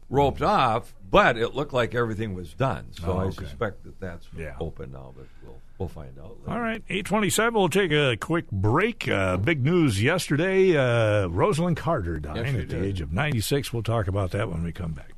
roped 0.08 0.42
off, 0.42 0.94
but 1.10 1.36
it 1.36 1.54
looked 1.54 1.72
like 1.72 1.94
everything 1.94 2.34
was 2.34 2.52
done. 2.54 2.86
So 2.92 3.12
oh, 3.12 3.20
okay. 3.20 3.26
I 3.26 3.30
suspect 3.48 3.84
that 3.84 4.00
that's 4.00 4.26
yeah. 4.36 4.56
open 4.60 4.92
now, 4.92 5.12
but 5.16 5.26
we'll 5.42 5.60
we'll 5.78 5.88
find 5.88 6.18
out. 6.18 6.36
Later. 6.40 6.50
All 6.50 6.60
right, 6.60 6.82
eight 6.88 7.06
twenty-seven. 7.06 7.54
We'll 7.54 7.68
take 7.68 7.92
a 7.92 8.16
quick 8.16 8.50
break. 8.50 9.08
Uh, 9.08 9.36
big 9.36 9.64
news 9.64 10.02
yesterday: 10.02 10.76
uh, 10.76 11.28
Rosalynn 11.28 11.76
Carter 11.76 12.18
dying 12.18 12.54
yes, 12.54 12.62
at 12.62 12.68
the 12.68 12.82
age 12.82 13.00
of 13.00 13.12
ninety-six. 13.12 13.72
We'll 13.72 13.82
talk 13.82 14.06
about 14.06 14.30
that 14.32 14.50
when 14.50 14.62
we 14.62 14.72
come 14.72 14.92
back. 14.92 15.12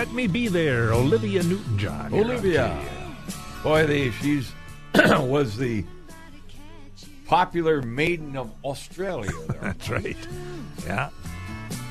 Let 0.00 0.14
Me 0.14 0.26
Be 0.26 0.48
There, 0.48 0.94
Olivia 0.94 1.42
Newton 1.42 1.76
John. 1.76 2.14
Olivia. 2.14 2.74
Boy, 3.62 3.86
the, 3.86 4.10
she's 4.12 4.50
was 4.94 5.58
the 5.58 5.84
popular 7.26 7.82
maiden 7.82 8.34
of 8.34 8.50
Australia. 8.64 9.30
That's 9.60 9.90
right. 9.90 10.16
Yeah. 10.86 11.10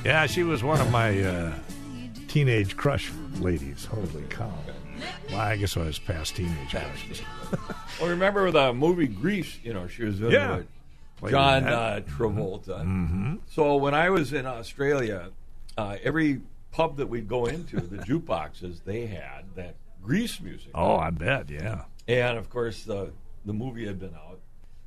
Yeah, 0.04 0.26
she 0.26 0.42
was 0.42 0.64
one 0.64 0.80
of 0.80 0.90
my 0.90 1.22
uh, 1.22 1.54
teenage 2.26 2.76
crush 2.76 3.12
ladies. 3.38 3.84
Holy 3.84 4.24
cow. 4.28 4.52
Well, 5.30 5.38
I 5.38 5.56
guess 5.56 5.76
I 5.76 5.84
was 5.84 6.00
past 6.00 6.34
teenage 6.34 6.70
crushes. 6.70 7.22
well, 8.00 8.10
remember 8.10 8.50
the 8.50 8.72
movie 8.72 9.06
Grease? 9.06 9.56
You 9.62 9.72
know, 9.72 9.86
she 9.86 10.02
was 10.02 10.20
in 10.20 10.32
yeah. 10.32 10.62
with 11.20 11.30
John 11.30 11.62
uh, 11.62 12.00
Travolta. 12.08 12.80
Mm-hmm. 12.80 13.36
So 13.52 13.76
when 13.76 13.94
I 13.94 14.10
was 14.10 14.32
in 14.32 14.46
Australia, 14.46 15.30
uh, 15.78 15.96
every 16.02 16.40
pub 16.72 16.96
that 16.96 17.08
we'd 17.08 17.28
go 17.28 17.46
into, 17.46 17.80
the 17.80 17.96
jukeboxes, 18.04 18.84
they 18.84 19.06
had 19.06 19.44
that 19.56 19.76
Grease 20.02 20.40
music. 20.40 20.70
Oh, 20.74 20.96
I 20.96 21.10
bet, 21.10 21.50
yeah. 21.50 21.84
And 22.08 22.38
of 22.38 22.48
course, 22.50 22.84
the 22.84 23.12
the 23.44 23.52
movie 23.52 23.86
had 23.86 23.98
been 23.98 24.14
out, 24.14 24.40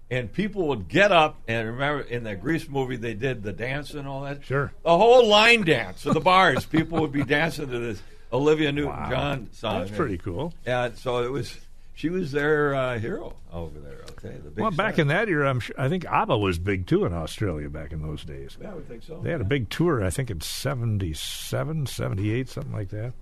and 0.09 0.31
people 0.31 0.67
would 0.69 0.87
get 0.87 1.11
up 1.11 1.39
and 1.47 1.67
remember 1.67 2.01
in 2.01 2.23
that 2.23 2.41
Grease 2.41 2.67
movie 2.67 2.97
they 2.97 3.13
did 3.13 3.43
the 3.43 3.53
dance 3.53 3.93
and 3.93 4.07
all 4.07 4.21
that. 4.23 4.43
Sure, 4.43 4.73
the 4.83 4.97
whole 4.97 5.27
line 5.27 5.63
dance 5.63 6.05
of 6.05 6.13
the 6.13 6.19
bars. 6.19 6.65
people 6.65 6.99
would 7.01 7.11
be 7.11 7.23
dancing 7.23 7.69
to 7.69 7.79
this 7.79 8.01
Olivia 8.31 8.71
Newton-John 8.71 9.41
wow. 9.41 9.47
song. 9.51 9.79
That's 9.79 9.91
pretty 9.91 10.17
cool. 10.17 10.53
And 10.65 10.97
so 10.97 11.23
it 11.23 11.31
was 11.31 11.55
she 11.95 12.09
was 12.09 12.31
their 12.31 12.73
uh, 12.75 12.99
hero 12.99 13.35
over 13.51 13.79
there. 13.79 14.01
Okay, 14.11 14.37
the 14.37 14.49
big 14.49 14.61
well, 14.61 14.71
back 14.71 14.93
star. 14.95 15.01
in 15.03 15.07
that 15.09 15.27
era, 15.29 15.49
I'm 15.49 15.59
sure, 15.59 15.75
I 15.77 15.89
think 15.89 16.05
ABBA 16.05 16.37
was 16.37 16.57
big 16.57 16.87
too 16.87 17.05
in 17.05 17.13
Australia 17.13 17.69
back 17.69 17.91
in 17.91 18.01
those 18.01 18.23
days. 18.23 18.57
Yeah, 18.61 18.71
I 18.71 18.73
would 18.75 18.87
think 18.87 19.03
so. 19.03 19.19
They 19.21 19.31
had 19.31 19.41
a 19.41 19.45
big 19.45 19.69
tour, 19.69 20.03
I 20.03 20.09
think 20.09 20.31
in 20.31 20.41
77, 20.41 21.85
78, 21.85 22.49
something 22.49 22.71
like 22.73 22.89
that. 22.89 23.13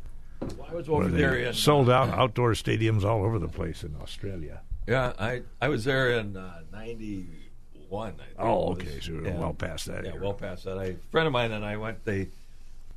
Well, 0.57 0.67
I 0.71 0.73
was 0.75 0.89
over 0.89 1.07
there 1.07 1.35
in 1.35 1.53
sold 1.53 1.89
out 1.89 2.09
outdoor 2.09 2.51
stadiums 2.53 3.03
all 3.03 3.23
over 3.23 3.37
the 3.39 3.47
place 3.47 3.83
in 3.83 3.95
Australia. 4.01 4.61
Yeah, 4.87 5.13
I 5.19 5.43
I 5.61 5.67
was 5.69 5.83
there 5.83 6.11
in 6.17 6.35
uh, 6.35 6.61
'91. 6.71 8.13
Oh, 8.39 8.71
okay, 8.71 8.99
so 8.99 9.13
we're 9.13 9.31
well 9.33 9.53
past 9.53 9.85
that 9.85 10.03
Yeah, 10.03 10.11
era. 10.13 10.19
well 10.23 10.33
past 10.33 10.65
that. 10.65 10.77
I, 10.79 10.85
a 10.85 10.95
friend 11.11 11.27
of 11.27 11.33
mine 11.33 11.51
and 11.51 11.63
I 11.63 11.77
went. 11.77 12.03
They 12.05 12.29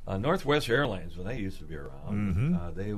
uh, 0.07 0.17
Northwest 0.17 0.69
Airlines 0.69 1.17
when 1.17 1.27
they 1.27 1.37
used 1.37 1.59
to 1.59 1.65
be 1.65 1.75
around. 1.75 1.91
Mm-hmm. 2.35 2.55
Uh, 2.55 2.71
they 2.71 2.93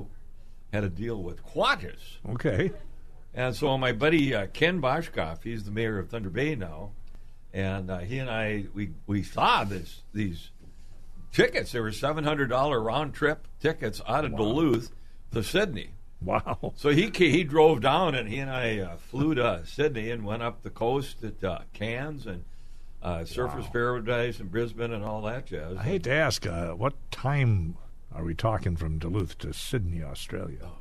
had 0.73 0.83
a 0.83 0.89
deal 0.89 1.21
with 1.23 1.45
Qantas, 1.45 2.17
Okay. 2.29 2.71
and 3.33 3.55
so 3.55 3.77
my 3.77 3.91
buddy 3.91 4.33
uh, 4.35 4.47
Ken 4.47 4.81
Boshcoff, 4.81 5.43
he's 5.43 5.63
the 5.63 5.71
mayor 5.71 5.97
of 5.99 6.09
Thunder 6.09 6.29
Bay 6.29 6.55
now, 6.55 6.91
and 7.53 7.89
uh, 7.89 7.99
he 7.99 8.17
and 8.19 8.29
I 8.29 8.65
we 8.73 8.91
we 9.05 9.23
saw 9.23 9.63
this 9.63 10.01
these 10.13 10.51
tickets. 11.31 11.71
There 11.71 11.81
were 11.83 11.91
seven 11.91 12.23
hundred 12.23 12.47
dollar 12.47 12.79
round 12.81 13.13
trip 13.13 13.47
tickets 13.59 14.01
out 14.07 14.25
of 14.25 14.35
Duluth 14.35 14.91
to 15.31 15.43
Sydney. 15.43 15.91
Wow. 16.21 16.73
So 16.75 16.89
he 16.89 17.11
he 17.13 17.43
drove 17.43 17.81
down 17.81 18.15
and 18.15 18.27
he 18.27 18.39
and 18.39 18.49
I 18.49 18.79
uh, 18.79 18.97
flew 18.97 19.35
to 19.35 19.61
Sydney 19.65 20.09
and 20.09 20.25
went 20.25 20.41
up 20.41 20.63
the 20.63 20.71
coast 20.71 21.23
at 21.23 21.43
uh, 21.43 21.59
Cairns 21.73 22.25
and 22.25 22.43
uh, 23.03 23.19
Surfers 23.19 23.65
Wow. 23.65 23.69
Paradise 23.71 24.39
and 24.39 24.49
Brisbane 24.51 24.91
and 24.91 25.03
all 25.05 25.21
that 25.21 25.45
jazz. 25.45 25.77
I 25.77 25.83
hate 25.83 26.03
to 26.03 26.11
ask, 26.11 26.47
uh, 26.47 26.71
what 26.71 26.93
time 27.11 27.77
are 28.17 28.23
we 28.23 28.33
talking 28.33 28.75
from 28.75 28.97
Duluth 28.97 29.37
to 29.39 29.53
Sydney, 29.53 30.01
Australia? 30.03 30.57
Oh, 30.63 30.71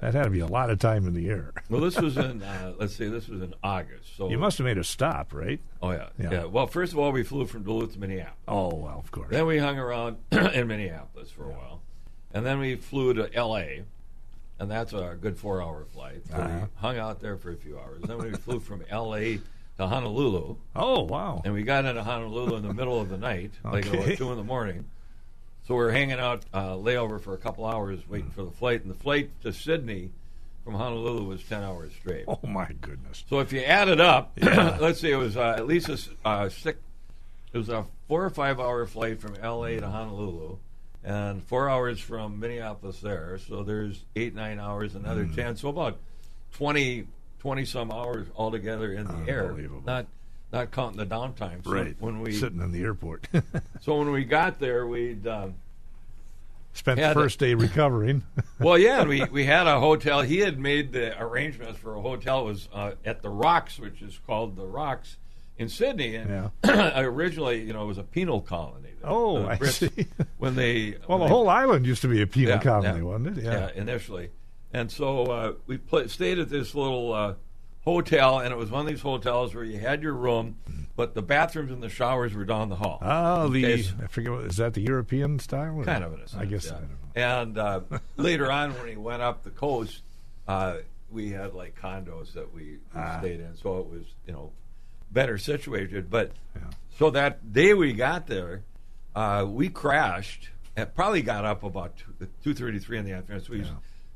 That 0.00 0.12
had 0.14 0.24
to 0.24 0.30
be 0.30 0.40
a 0.40 0.46
lot 0.46 0.68
of 0.70 0.78
time 0.78 1.06
in 1.06 1.14
the 1.14 1.28
air. 1.28 1.52
well, 1.70 1.80
this 1.80 1.98
was 1.98 2.16
in 2.18 2.42
uh, 2.42 2.74
let's 2.78 2.94
see, 2.94 3.08
this 3.08 3.28
was 3.28 3.40
in 3.42 3.54
August. 3.62 4.16
So 4.16 4.28
You 4.28 4.38
must 4.38 4.58
have 4.58 4.66
made 4.66 4.78
a 4.78 4.84
stop, 4.84 5.32
right? 5.32 5.58
Oh 5.82 5.90
yeah, 5.92 6.08
Yeah. 6.18 6.30
yeah, 6.30 6.44
Well, 6.44 6.66
first 6.66 6.92
of 6.92 6.98
all, 6.98 7.12
we 7.12 7.22
flew 7.22 7.46
from 7.46 7.62
Duluth 7.62 7.94
to 7.94 7.98
Minneapolis. 7.98 8.36
Oh, 8.46 8.74
well, 8.74 8.98
of 9.02 9.10
course. 9.10 9.28
Then 9.30 9.46
we 9.46 9.58
hung 9.58 9.78
around 9.78 10.18
in 10.30 10.66
Minneapolis 10.68 11.30
for 11.30 11.44
a 11.44 11.52
while, 11.52 11.80
and 12.34 12.44
then 12.44 12.58
we 12.58 12.76
flew 12.76 13.14
to 13.14 13.34
L.A. 13.34 13.84
And 14.58 14.70
that's 14.70 14.94
a 14.94 15.16
good 15.20 15.36
four-hour 15.38 15.84
flight. 15.92 16.22
So 16.30 16.34
Uh-huh. 16.36 16.60
we 16.62 16.68
hung 16.80 16.98
out 16.98 17.20
there 17.20 17.36
for 17.36 17.50
a 17.50 17.56
few 17.56 17.78
hours. 17.78 18.02
Then 18.04 18.16
we 18.18 18.32
flew 18.32 18.58
from 18.60 18.82
L.A. 18.90 19.38
to 19.76 19.86
Honolulu. 19.86 20.56
Oh, 20.74 21.02
wow. 21.02 21.42
And 21.44 21.52
we 21.52 21.62
got 21.62 21.84
into 21.84 22.02
Honolulu 22.02 22.56
in 22.56 22.62
the 22.66 22.72
middle 22.72 22.98
of 22.98 23.10
the 23.10 23.18
night, 23.18 23.50
like 23.64 23.86
Okay. 23.86 23.98
about 24.04 24.16
two 24.16 24.30
in 24.30 24.38
the 24.38 24.44
morning. 24.44 24.86
So 25.66 25.74
we 25.74 25.80
were 25.82 25.90
hanging 25.90 26.20
out 26.20 26.44
uh, 26.54 26.74
layover 26.74 27.20
for 27.20 27.34
a 27.34 27.38
couple 27.38 27.64
hours, 27.66 27.98
waiting 28.08 28.30
for 28.30 28.44
the 28.44 28.50
flight. 28.52 28.82
And 28.82 28.90
the 28.90 28.98
flight 28.98 29.30
to 29.42 29.52
Sydney 29.52 30.10
from 30.64 30.74
Honolulu 30.74 31.24
was 31.24 31.42
ten 31.42 31.62
hours 31.62 31.92
straight. 32.00 32.24
Oh, 32.28 32.38
my 32.46 32.68
goodness. 32.80 33.24
So 33.28 33.40
if 33.40 33.52
you 33.52 33.60
add 33.62 33.88
it 33.88 34.00
up, 34.00 34.32
let's 34.40 35.00
see, 35.00 35.10
it 35.10 35.16
was 35.16 35.36
uh, 35.36 35.54
at 35.56 35.66
least 35.66 35.88
a 35.88 35.98
uh, 36.28 36.48
six. 36.48 36.78
It 37.52 37.58
was 37.58 37.68
a 37.68 37.84
four 38.06 38.24
or 38.24 38.30
five 38.30 38.60
hour 38.60 38.86
flight 38.86 39.20
from 39.20 39.34
L.A. 39.42 39.80
to 39.80 39.88
Honolulu, 39.88 40.58
and 41.02 41.42
four 41.42 41.68
hours 41.68 41.98
from 42.00 42.38
Minneapolis 42.38 43.00
there. 43.00 43.38
So 43.48 43.62
there's 43.64 44.04
eight 44.14 44.34
nine 44.34 44.60
hours, 44.60 44.94
another 44.94 45.24
Hmm. 45.24 45.34
ten. 45.34 45.56
So 45.56 45.68
about 45.70 45.98
20, 46.54 47.06
20 47.40 47.64
some 47.64 47.90
hours 47.90 48.26
altogether 48.36 48.92
in 48.92 49.06
the 49.06 49.24
air. 49.30 49.46
Unbelievable. 49.46 49.82
Not 49.86 50.06
not 50.52 50.70
counting 50.70 50.98
the 50.98 51.06
downtime. 51.06 51.64
So 51.64 51.72
right. 51.72 51.96
When 51.98 52.20
we 52.20 52.32
Sitting 52.32 52.60
in 52.60 52.72
the 52.72 52.82
airport. 52.82 53.28
so 53.80 53.98
when 53.98 54.10
we 54.10 54.24
got 54.24 54.58
there, 54.60 54.86
we'd. 54.86 55.26
Um, 55.26 55.54
Spent 56.72 57.00
the 57.00 57.14
first 57.14 57.38
day 57.38 57.54
recovering. 57.54 58.22
well, 58.60 58.76
yeah, 58.76 59.02
we, 59.04 59.24
we 59.32 59.44
had 59.46 59.66
a 59.66 59.80
hotel. 59.80 60.20
He 60.20 60.40
had 60.40 60.58
made 60.58 60.92
the 60.92 61.18
arrangements 61.20 61.78
for 61.78 61.94
a 61.94 62.02
hotel. 62.02 62.40
It 62.42 62.44
was 62.44 62.68
uh, 62.72 62.90
at 63.04 63.22
the 63.22 63.30
Rocks, 63.30 63.78
which 63.78 64.02
is 64.02 64.20
called 64.26 64.56
the 64.56 64.66
Rocks 64.66 65.16
in 65.56 65.70
Sydney. 65.70 66.16
And 66.16 66.50
originally, 66.68 67.62
you 67.62 67.72
know, 67.72 67.84
it 67.84 67.86
was 67.86 67.96
a 67.98 68.02
penal 68.02 68.42
colony. 68.42 68.90
The- 69.00 69.06
Oh, 69.08 69.40
the 69.42 69.48
I 69.48 69.56
Brits, 69.56 69.94
see. 69.96 70.06
When 70.36 70.54
they 70.54 70.96
well, 71.08 71.18
when 71.18 71.20
the 71.20 71.24
they- 71.26 71.30
whole 71.32 71.48
island 71.48 71.86
used 71.86 72.02
to 72.02 72.08
be 72.08 72.20
a 72.20 72.26
penal 72.26 72.56
Yeah, 72.56 72.62
colony, 72.62 72.98
yeah. 72.98 73.04
wasn't 73.04 73.38
it? 73.38 73.44
yeah. 73.44 73.70
initially, 73.74 74.30
and 74.72 74.90
so 74.90 75.24
uh, 75.26 75.52
we 75.66 75.78
stayed 76.08 76.38
at 76.38 76.50
this 76.50 76.74
little 76.74 77.12
uh, 77.12 77.34
hotel, 77.96 78.40
and 78.40 78.52
it 78.52 78.56
was 78.56 78.70
one 78.70 78.80
of 78.82 78.86
these 78.88 79.00
hotels 79.00 79.54
where 79.54 79.64
you 79.64 79.78
had 79.78 80.02
your 80.02 80.12
room, 80.12 80.56
but 80.96 81.14
the 81.14 81.22
bathrooms 81.22 81.70
and 81.70 81.82
the 81.82 81.88
showers 81.88 82.34
were 82.34 82.44
down 82.44 82.68
the 82.68 82.76
hall. 82.76 82.98
Oh, 83.00 83.48
the 83.48 83.64
Okay, 83.64 83.82
so- 83.82 83.94
I 84.02 84.06
forget 84.08 84.32
what 84.32 84.44
is 84.44 84.56
that 84.56 84.74
the 84.74 84.82
European 84.82 85.38
style? 85.38 85.76
or- 85.76 85.84
kind 85.84 86.04
of 86.04 86.18
sense. 86.18 86.34
I 86.34 86.44
guess 86.44 86.66
yeah. 86.66 86.72
I 86.72 86.80
don't 86.80 86.90
know. 86.90 86.96
And 87.14 87.58
uh, 87.58 87.80
later 88.16 88.50
on, 88.50 88.72
when 88.74 88.88
he 88.88 88.96
went 88.96 89.22
up 89.22 89.44
the 89.44 89.50
coast, 89.50 90.02
uh, 90.48 90.78
we 91.10 91.30
had 91.30 91.54
like 91.54 91.80
condos 91.80 92.32
that 92.34 92.52
we, 92.52 92.62
we 92.62 92.78
Ah. 92.94 93.20
stayed 93.20 93.40
in, 93.40 93.56
so 93.56 93.78
it 93.78 93.86
was 93.86 94.02
you 94.26 94.32
know 94.32 94.50
better 95.12 95.38
situated. 95.38 96.10
But 96.10 96.32
Yeah. 96.56 96.62
so 96.98 97.10
that 97.10 97.52
day 97.52 97.72
we 97.74 97.92
got 97.92 98.26
there, 98.26 98.62
uh, 99.14 99.46
we 99.48 99.68
crashed. 99.68 100.50
and 100.78 100.92
probably 100.94 101.22
got 101.22 101.44
up 101.46 101.62
about 101.62 101.94
two 102.44 102.52
thirty 102.52 102.78
three 102.80 102.98
in 102.98 103.04
the 103.06 103.12
afternoon. 103.12 103.42
So 103.44 103.52
we 103.52 103.60
Yeah. 103.60 103.70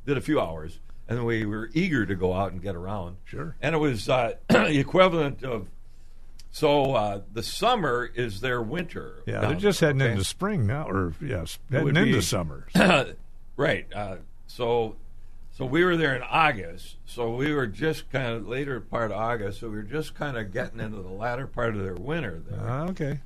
did 0.05 0.19
a 0.19 0.21
few 0.21 0.39
hours, 0.41 0.79
and 1.11 1.27
we 1.27 1.45
were 1.45 1.69
eager 1.75 2.07
to 2.07 2.15
go 2.15 2.33
out 2.33 2.53
and 2.53 2.63
get 2.63 2.77
around. 2.77 3.17
Sure. 3.25 3.57
And 3.61 3.75
it 3.75 3.79
was 3.79 4.09
uh, 4.09 4.35
the 4.49 4.79
equivalent 4.79 5.43
of. 5.43 5.67
So 6.53 6.95
uh, 6.95 7.21
the 7.33 7.43
summer 7.43 8.11
is 8.13 8.41
their 8.41 8.63
winter. 8.63 9.23
Yeah, 9.27 9.41
they're 9.41 9.55
just 9.55 9.81
heading 9.81 10.03
okay? 10.03 10.13
into 10.13 10.25
spring 10.25 10.67
now, 10.67 10.89
or 10.89 11.15
yes, 11.21 11.59
heading 11.71 11.97
into 11.97 12.05
be- 12.05 12.21
summer. 12.23 12.67
right. 13.57 13.87
Uh, 13.95 14.17
so, 14.49 14.97
so 15.53 15.65
we 15.65 15.85
were 15.85 15.97
there 15.97 16.17
in 16.17 16.23
August. 16.23 16.97
So 17.07 17.35
we 17.35 17.53
were 17.53 17.69
just 17.69 18.11
kind 18.11 18.33
of 18.33 18.49
later 18.49 18.81
part 18.81 19.13
of 19.13 19.19
August. 19.19 19.61
So 19.61 19.69
we 19.69 19.77
were 19.77 19.83
just 19.83 20.15
kind 20.15 20.37
of 20.37 20.53
getting 20.53 20.81
into 20.81 21.03
the 21.03 21.09
latter 21.09 21.47
part 21.47 21.77
of 21.77 21.83
their 21.85 21.95
winter 21.95 22.43
there. 22.49 22.61
Ah, 22.61 22.89
okay. 22.89 23.21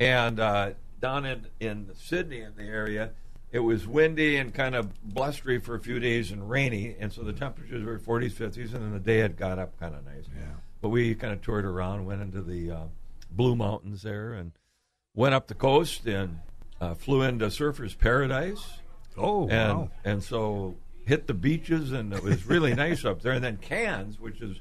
And 0.00 0.40
uh, 0.40 0.70
down 1.00 1.24
in 1.24 1.46
in 1.60 1.90
Sydney 1.94 2.40
in 2.40 2.54
the 2.56 2.64
area, 2.64 3.10
it 3.52 3.60
was 3.60 3.86
windy 3.86 4.36
and 4.36 4.52
kind 4.52 4.74
of 4.74 4.92
blustery 5.02 5.58
for 5.58 5.74
a 5.74 5.80
few 5.80 5.98
days 6.00 6.30
and 6.30 6.48
rainy. 6.50 6.96
And 6.98 7.12
so 7.12 7.22
the 7.22 7.32
temperatures 7.32 7.84
were 7.84 7.98
40s, 7.98 8.32
50s, 8.32 8.74
and 8.74 8.82
then 8.82 8.92
the 8.92 8.98
day 8.98 9.18
had 9.18 9.36
got 9.36 9.58
up 9.58 9.78
kind 9.78 9.94
of 9.94 10.04
nice. 10.04 10.24
Yeah. 10.36 10.42
But 10.82 10.88
we 10.90 11.14
kind 11.14 11.32
of 11.32 11.42
toured 11.42 11.64
around, 11.64 12.04
went 12.06 12.20
into 12.22 12.42
the 12.42 12.70
uh, 12.70 12.80
Blue 13.30 13.56
Mountains 13.56 14.02
there, 14.02 14.34
and 14.34 14.52
went 15.14 15.34
up 15.34 15.46
the 15.46 15.54
coast 15.54 16.06
and 16.06 16.40
uh, 16.80 16.94
flew 16.94 17.22
into 17.22 17.46
Surfers 17.46 17.96
Paradise 17.98 18.80
Oh, 19.18 19.48
and 19.48 19.78
wow. 19.78 19.90
and 20.04 20.22
so 20.22 20.76
hit 21.06 21.26
the 21.26 21.32
beaches 21.32 21.90
and 21.92 22.12
it 22.12 22.22
was 22.22 22.44
really 22.46 22.74
nice 22.74 23.02
up 23.06 23.22
there. 23.22 23.32
And 23.32 23.42
then 23.42 23.56
Cairns, 23.56 24.20
which 24.20 24.42
is 24.42 24.60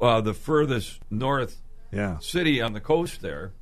uh, 0.00 0.20
the 0.20 0.34
furthest 0.34 1.00
north 1.10 1.56
Yeah, 1.90 2.18
city 2.18 2.60
on 2.60 2.74
the 2.74 2.80
coast 2.80 3.22
there, 3.22 3.52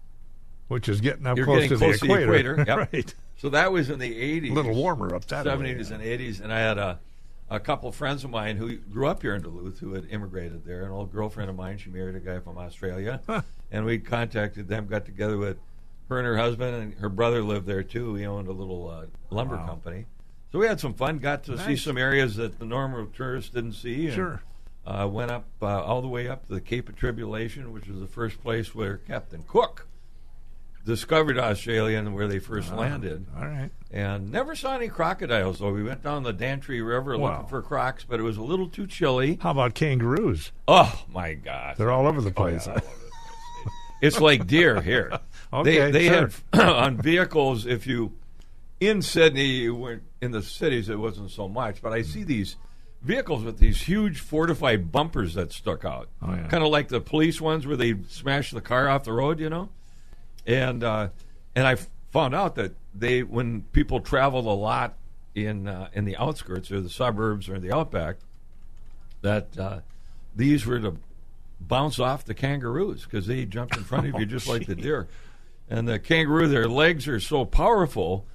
which 0.66 0.88
is 0.88 1.00
getting 1.00 1.24
up 1.26 1.36
You're 1.36 1.46
close 1.46 1.62
getting 1.68 1.78
to 1.78 1.84
close 1.84 2.00
the 2.00 2.06
to 2.08 2.12
the 2.14 2.20
equator. 2.22 2.52
equator, 2.54 2.64
yep. 2.80 2.92
right. 2.92 3.14
So 3.40 3.48
that 3.48 3.72
was 3.72 3.88
in 3.90 3.98
the 3.98 4.20
eighties, 4.20 4.50
A 4.50 4.54
little 4.54 4.74
warmer 4.74 5.14
up 5.14 5.24
that 5.26 5.44
way. 5.44 5.50
seventies 5.50 5.90
and 5.90 6.02
eighties. 6.02 6.40
And 6.40 6.52
I 6.52 6.58
had 6.60 6.78
a 6.78 6.98
a 7.48 7.58
couple 7.58 7.90
friends 7.90 8.22
of 8.22 8.30
mine 8.30 8.56
who 8.56 8.76
grew 8.76 9.08
up 9.08 9.22
here 9.22 9.34
in 9.34 9.42
Duluth 9.42 9.80
who 9.80 9.94
had 9.94 10.06
immigrated 10.10 10.64
there. 10.64 10.84
An 10.84 10.92
old 10.92 11.10
girlfriend 11.12 11.50
of 11.50 11.56
mine, 11.56 11.78
she 11.78 11.90
married 11.90 12.14
a 12.14 12.20
guy 12.20 12.38
from 12.38 12.56
Australia, 12.58 13.20
and 13.72 13.84
we 13.84 13.98
contacted 13.98 14.68
them, 14.68 14.86
got 14.86 15.04
together 15.04 15.36
with 15.36 15.56
her 16.08 16.18
and 16.18 16.26
her 16.26 16.36
husband, 16.36 16.74
and 16.76 16.94
her 17.00 17.08
brother 17.08 17.42
lived 17.42 17.66
there 17.66 17.82
too. 17.82 18.14
He 18.14 18.24
owned 18.24 18.46
a 18.46 18.52
little 18.52 18.88
uh, 18.88 19.06
lumber 19.30 19.56
Wow. 19.56 19.66
company. 19.66 20.06
So 20.52 20.58
we 20.60 20.66
had 20.66 20.78
some 20.80 20.94
fun. 20.94 21.18
Got 21.18 21.42
to 21.44 21.58
see 21.58 21.76
some 21.76 21.96
areas 21.98 22.36
that 22.36 22.58
the 22.58 22.64
normal 22.66 23.06
tourists 23.06 23.50
didn't 23.50 23.72
see. 23.74 24.06
and, 24.06 24.14
Sure. 24.14 24.42
Uh, 24.86 25.06
went 25.06 25.30
up 25.30 25.44
uh, 25.62 25.66
all 25.84 26.00
the 26.02 26.08
way 26.08 26.26
up 26.28 26.46
to 26.46 26.54
the 26.54 26.60
Cape 26.60 26.88
of 26.88 26.96
Tribulation, 26.96 27.72
which 27.72 27.86
was 27.86 28.00
the 28.00 28.06
first 28.08 28.40
place 28.42 28.74
where 28.74 28.96
Captain 28.96 29.44
Cook 29.46 29.86
discovered 30.84 31.38
Australia 31.38 31.98
and 31.98 32.14
where 32.14 32.26
they 32.28 32.38
first 32.38 32.72
ah, 32.72 32.76
landed. 32.76 33.26
All 33.36 33.46
right. 33.46 33.70
And 33.90 34.30
never 34.30 34.54
saw 34.54 34.74
any 34.74 34.88
crocodiles, 34.88 35.58
though. 35.58 35.72
We 35.72 35.82
went 35.82 36.02
down 36.02 36.22
the 36.22 36.32
Daintree 36.32 36.80
River 36.80 37.16
Wow. 37.18 37.32
looking 37.32 37.48
for 37.48 37.62
crocs, 37.62 38.04
but 38.08 38.20
it 38.20 38.22
was 38.22 38.36
a 38.36 38.42
little 38.42 38.68
too 38.68 38.86
chilly. 38.86 39.38
How 39.42 39.50
about 39.50 39.74
kangaroos? 39.74 40.52
Oh, 40.68 41.04
my 41.12 41.34
God. 41.34 41.76
They're 41.76 41.90
all 41.90 42.06
over 42.06 42.20
the 42.20 42.32
Oh, 42.36 42.46
yeah, 42.46 42.58
place. 42.58 42.64
the 42.64 42.72
place. 42.72 42.84
It's 44.02 44.20
like 44.20 44.46
deer 44.46 44.80
here. 44.80 45.18
Okay, 45.52 45.78
they 45.78 45.90
they 45.90 46.06
sure. 46.06 46.30
had 46.52 46.68
on 46.68 46.96
vehicles. 46.96 47.66
If 47.66 47.84
you 47.84 48.12
in 48.78 49.02
Sydney, 49.02 49.46
you 49.46 49.74
weren't 49.74 50.04
in 50.22 50.30
the 50.30 50.42
cities. 50.42 50.88
It 50.88 50.96
wasn't 51.00 51.32
so 51.32 51.48
much, 51.48 51.82
but 51.82 51.92
I 51.92 52.02
see 52.02 52.20
hmm. 52.20 52.28
these 52.28 52.54
vehicles 53.02 53.42
with 53.42 53.58
these 53.58 53.82
huge 53.82 54.20
fortified 54.20 54.92
bumpers 54.92 55.34
that 55.34 55.50
stuck 55.52 55.84
out, 55.84 56.08
Oh, 56.22 56.32
yeah. 56.34 56.46
kind 56.46 56.62
of 56.62 56.70
like 56.70 56.86
the 56.86 57.00
police 57.00 57.40
ones 57.40 57.66
where 57.66 57.76
they 57.76 57.96
smash 58.08 58.52
the 58.52 58.60
car 58.60 58.88
off 58.88 59.02
the 59.02 59.12
road, 59.12 59.40
you 59.40 59.50
know. 59.50 59.70
And 60.46 60.82
uh, 60.82 61.08
and 61.54 61.66
I 61.66 61.76
found 62.10 62.34
out 62.34 62.54
that 62.56 62.72
they 62.94 63.22
when 63.22 63.62
people 63.72 64.00
travel 64.00 64.52
a 64.52 64.54
lot 64.54 64.94
in 65.34 65.68
uh, 65.68 65.88
in 65.92 66.04
the 66.04 66.16
outskirts 66.16 66.70
or 66.70 66.80
the 66.80 66.90
suburbs 66.90 67.48
or 67.48 67.58
the 67.58 67.72
outback, 67.72 68.16
that 69.22 69.58
uh, 69.58 69.80
these 70.34 70.66
were 70.66 70.80
to 70.80 70.96
bounce 71.60 71.98
off 71.98 72.24
the 72.24 72.34
kangaroos 72.34 73.04
because 73.04 73.26
they 73.26 73.44
jumped 73.44 73.76
in 73.76 73.84
front 73.84 74.08
of 74.08 74.18
you 74.18 74.26
just 74.26 74.48
like 74.48 74.66
the 74.66 74.74
deer. 74.74 75.08
And 75.68 75.86
the 75.86 75.98
kangaroo, 75.98 76.48
their 76.48 76.66
legs 76.66 77.06
are 77.06 77.20
so 77.20 77.44
powerful 77.44 78.26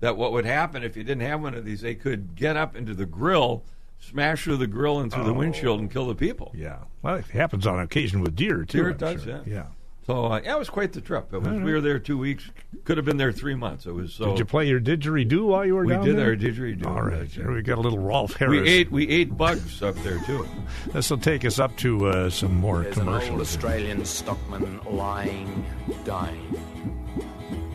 that 0.00 0.16
what 0.16 0.32
would 0.32 0.44
happen 0.44 0.84
if 0.84 0.96
you 0.96 1.02
didn't 1.02 1.26
have 1.26 1.40
one 1.40 1.54
of 1.54 1.64
these, 1.64 1.80
they 1.80 1.94
could 1.94 2.36
get 2.36 2.56
up 2.56 2.76
into 2.76 2.94
the 2.94 3.06
grill 3.06 3.64
smash 4.00 4.44
through 4.44 4.58
the 4.58 4.66
grill 4.66 5.00
and 5.00 5.12
through 5.12 5.22
oh. 5.22 5.26
the 5.26 5.34
windshield 5.34 5.80
and 5.80 5.90
kill 5.90 6.06
the 6.06 6.14
people. 6.14 6.52
Yeah, 6.54 6.78
well, 7.02 7.16
it 7.16 7.26
happens 7.26 7.66
on 7.66 7.80
occasion 7.80 8.20
with 8.20 8.36
deer 8.36 8.64
too. 8.64 8.78
Deer 8.78 8.90
I'm 8.90 8.96
does, 8.96 9.24
sure. 9.24 9.42
yeah. 9.46 9.54
Yeah. 9.54 9.66
So 10.06 10.26
uh, 10.26 10.40
yeah, 10.44 10.56
it 10.56 10.58
was 10.58 10.68
quite 10.68 10.92
the 10.92 11.00
trip. 11.00 11.32
Was, 11.32 11.42
we 11.42 11.72
were 11.72 11.80
there 11.80 11.98
two 11.98 12.18
weeks. 12.18 12.50
Could 12.84 12.98
have 12.98 13.06
been 13.06 13.16
there 13.16 13.32
three 13.32 13.54
months. 13.54 13.86
It 13.86 13.92
was 13.92 14.12
so. 14.12 14.26
Did 14.30 14.40
you 14.40 14.44
play 14.44 14.68
your 14.68 14.80
didgeridoo 14.80 15.46
while 15.46 15.64
you 15.64 15.74
were 15.74 15.86
down 15.86 16.04
there? 16.04 16.30
we 16.30 16.36
did 16.36 16.54
there? 16.54 16.66
our 16.66 16.74
didgeridoo. 16.74 16.86
All 16.86 17.02
right, 17.02 17.30
here 17.30 17.50
we 17.52 17.62
got 17.62 17.78
a 17.78 17.80
little 17.80 17.98
Rolf 17.98 18.34
Harris. 18.36 18.60
We 18.60 18.68
ate 18.68 18.90
we 18.92 19.08
ate 19.08 19.36
bugs 19.36 19.82
up 19.82 19.94
there 19.96 20.18
too. 20.26 20.46
This 20.92 21.08
will 21.08 21.18
take 21.18 21.44
us 21.46 21.58
up 21.58 21.74
to 21.78 22.06
uh, 22.08 22.30
some 22.30 22.54
more 22.54 22.82
There's 22.82 22.96
commercials. 22.96 23.24
an 23.28 23.32
old 23.32 23.40
Australian 23.40 24.04
stockman 24.04 24.80
lying, 24.84 25.64
dying. 26.04 26.60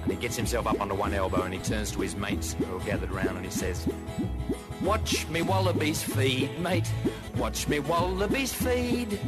And 0.03 0.11
he 0.11 0.15
gets 0.15 0.35
himself 0.35 0.67
up 0.67 0.79
onto 0.79 0.95
one 0.95 1.13
elbow 1.13 1.43
and 1.43 1.53
he 1.53 1.59
turns 1.59 1.91
to 1.91 2.01
his 2.01 2.15
mates 2.15 2.53
who 2.53 2.77
are 2.77 2.85
gathered 2.85 3.11
round 3.11 3.37
and 3.37 3.45
he 3.45 3.51
says, 3.51 3.87
Watch 4.81 5.27
me 5.29 5.41
wallabies 5.41 6.03
feed, 6.03 6.59
mate. 6.59 6.89
Watch 7.37 7.67
me 7.67 7.79
wallabies 7.79 8.53
feed. 8.53 9.19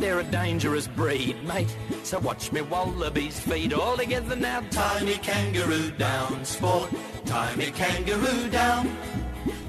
They're 0.00 0.20
a 0.20 0.24
dangerous 0.24 0.88
breed, 0.88 1.44
mate. 1.44 1.76
So 2.04 2.18
watch 2.20 2.52
me 2.52 2.62
wallabies 2.62 3.38
feed 3.38 3.74
all 3.74 3.98
together 3.98 4.34
now. 4.34 4.62
Tie 4.70 5.04
me 5.04 5.16
kangaroo 5.16 5.90
down, 5.90 6.42
sport. 6.42 6.90
Tie 7.26 7.54
me 7.56 7.66
kangaroo 7.66 8.48
down. 8.48 8.96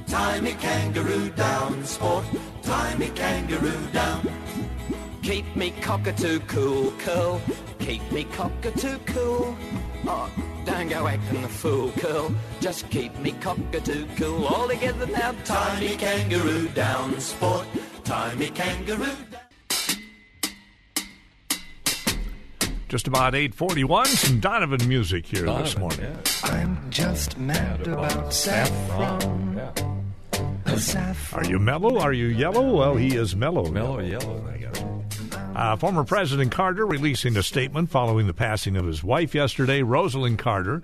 Tie 0.08 0.40
me 0.40 0.54
kangaroo 0.54 1.30
down, 1.32 1.84
sport. 1.84 2.24
Tie 2.64 2.96
me 2.96 3.10
kangaroo 3.10 3.86
down. 3.92 4.26
Keep 5.22 5.54
me 5.58 5.72
cockatoo 5.82 6.40
cool, 6.48 6.92
curl. 7.00 7.42
Keep 7.80 8.10
me 8.14 8.24
cockatoo 8.24 9.00
cool. 9.08 9.58
Oh, 10.08 10.32
don't 10.66 10.88
go 10.88 11.08
acting 11.08 11.42
the 11.42 11.50
fool, 11.50 11.92
curl. 11.98 12.34
Just 12.62 12.90
keep 12.90 13.14
me 13.20 13.34
cockatoo 13.34 14.08
cool. 14.16 14.46
All 14.46 14.70
together 14.70 15.08
now. 15.08 15.34
Tie 15.44 15.80
me 15.82 15.98
kangaroo 15.98 16.70
down, 16.70 17.20
sport. 17.20 17.68
Tie 18.06 18.34
me 18.36 18.50
kangaroo 18.50 19.18
down. 19.30 19.41
Just 22.92 23.08
about 23.08 23.36
841, 23.36 24.06
some 24.06 24.42
Donovan 24.42 24.86
music 24.86 25.26
here 25.26 25.46
Donovan, 25.46 25.64
this 25.64 25.78
morning. 25.78 26.02
yeah. 26.02 26.18
I'm 26.44 26.90
just 26.90 27.38
mad 27.38 27.88
about 27.88 28.34
saffron. 28.34 29.56
Yeah. 29.56 31.22
Are 31.32 31.46
you 31.46 31.58
mellow? 31.58 32.00
Are 32.00 32.12
you 32.12 32.26
yellow? 32.26 32.76
Well, 32.76 32.98
he 32.98 33.16
is 33.16 33.34
mellow. 33.34 33.72
Mellow 33.72 34.02
yellow. 34.02 34.46
I 34.54 34.58
guess. 34.58 34.84
Uh, 35.56 35.78
former 35.78 36.04
President 36.04 36.52
Carter 36.52 36.86
releasing 36.86 37.38
a 37.38 37.44
statement 37.44 37.90
following 37.90 38.28
the 38.28 38.34
passing 38.34 38.76
of 38.76 38.86
his 38.86 39.02
wife 39.02 39.34
yesterday, 39.34 39.80
Rosalynn 39.80 40.38
Carter. 40.38 40.84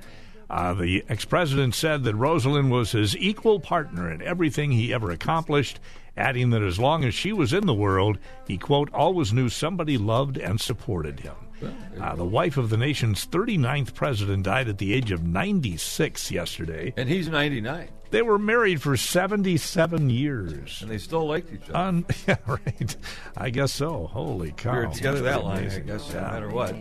Uh, 0.49 0.75
the 0.75 1.03
ex 1.09 1.25
president 1.25 1.75
said 1.75 2.05
that 2.05 2.15
Rosalynn 2.15 2.69
was 2.69 2.93
his 2.93 3.17
equal 3.17 3.59
partner 3.59 4.09
in 4.09 4.21
everything 4.21 4.71
he 4.71 4.93
ever 4.93 5.11
accomplished, 5.11 5.81
adding 6.17 6.49
that 6.51 6.61
as 6.63 6.79
long 6.79 7.03
as 7.05 7.13
she 7.13 7.31
was 7.33 7.53
in 7.53 7.65
the 7.65 7.73
world, 7.73 8.17
he, 8.47 8.57
quote, 8.57 8.93
always 8.93 9.31
knew 9.33 9.49
somebody 9.49 9.97
loved 9.97 10.37
and 10.37 10.59
supported 10.59 11.19
him. 11.19 11.35
Uh, 11.99 12.15
the 12.15 12.23
wife 12.25 12.57
of 12.57 12.69
the 12.69 12.77
nation's 12.77 13.25
39th 13.25 13.93
president 13.95 14.43
died 14.43 14.67
at 14.69 14.77
the 14.77 14.93
age 14.93 15.11
of 15.11 15.23
96 15.23 16.29
yesterday. 16.31 16.93
And 16.97 17.09
he's 17.09 17.29
99. 17.29 17.89
They 18.11 18.21
were 18.21 18.37
married 18.37 18.81
for 18.81 18.95
77 18.95 20.09
years. 20.11 20.81
And 20.83 20.91
they 20.91 20.99
still 20.99 21.27
liked 21.27 21.51
each 21.51 21.69
other. 21.69 21.75
Un- 21.77 22.05
yeah, 22.27 22.35
right. 22.45 22.95
I 23.35 23.49
guess 23.49 23.73
so. 23.73 24.05
Holy 24.07 24.51
cow. 24.51 24.79
we 24.79 24.85
were 24.85 24.93
together 24.93 25.21
that 25.21 25.43
long, 25.43 25.57
I 25.57 25.79
guess, 25.79 26.13
no 26.13 26.19
Yeah. 26.21 26.27
matter 26.31 26.49
what. 26.49 26.75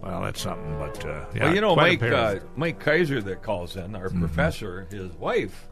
Well, 0.00 0.22
that's 0.22 0.40
something, 0.42 0.78
but 0.78 1.04
uh, 1.04 1.24
yeah, 1.34 1.44
well, 1.44 1.54
you 1.54 1.60
know, 1.62 1.74
Mike 1.74 2.02
uh, 2.02 2.36
Mike 2.56 2.78
Kaiser 2.78 3.22
that 3.22 3.42
calls 3.42 3.74
in, 3.76 3.84
Mm-hmm. 3.92 3.96
our 3.96 4.10
professor, 4.10 4.86
his 4.90 5.10
wife, 5.14 5.66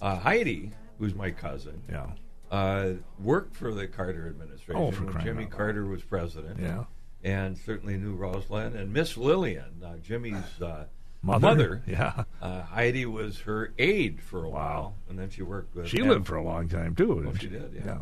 uh, 0.00 0.16
Heidi, 0.16 0.70
who's 0.98 1.14
my 1.14 1.30
cousin, 1.30 1.82
yeah, 1.90 2.06
uh, 2.50 2.92
worked 3.20 3.56
for 3.56 3.72
the 3.72 3.86
Carter 3.86 4.26
administration 4.28 4.82
Oh, 4.82 4.90
when 4.90 5.22
Jimmy 5.24 5.44
out. 5.44 5.50
Carter 5.50 5.86
was 5.86 6.02
president. 6.02 6.58
yeah. 6.60 6.84
And 7.24 7.58
certainly 7.58 7.96
knew 7.96 8.16
Rosalynn. 8.16 8.76
And 8.76 8.92
Miss 8.92 9.16
Lillian, 9.16 9.82
uh, 9.84 9.96
Jimmy's 9.96 10.62
uh, 10.62 10.84
Mother, 11.20 11.40
mother, 11.48 11.82
yeah. 11.88 12.22
uh, 12.40 12.62
Heidi 12.62 13.06
was 13.06 13.40
her 13.40 13.72
aide 13.76 14.20
for 14.22 14.44
a 14.44 14.48
Wow. 14.48 14.54
while. 14.54 14.94
And 15.08 15.18
then 15.18 15.28
she 15.30 15.42
worked 15.42 15.74
with 15.74 15.86
her. 15.86 15.88
She 15.88 16.00
Em- 16.00 16.08
lived 16.08 16.26
for 16.28 16.36
a 16.36 16.44
long 16.44 16.68
time 16.68 16.94
too. 16.94 17.12
Oh, 17.12 17.22
didn't 17.32 17.40
she 17.40 17.48
did, 17.48 17.72
yeah. 17.74 17.82
yeah. 17.86 17.98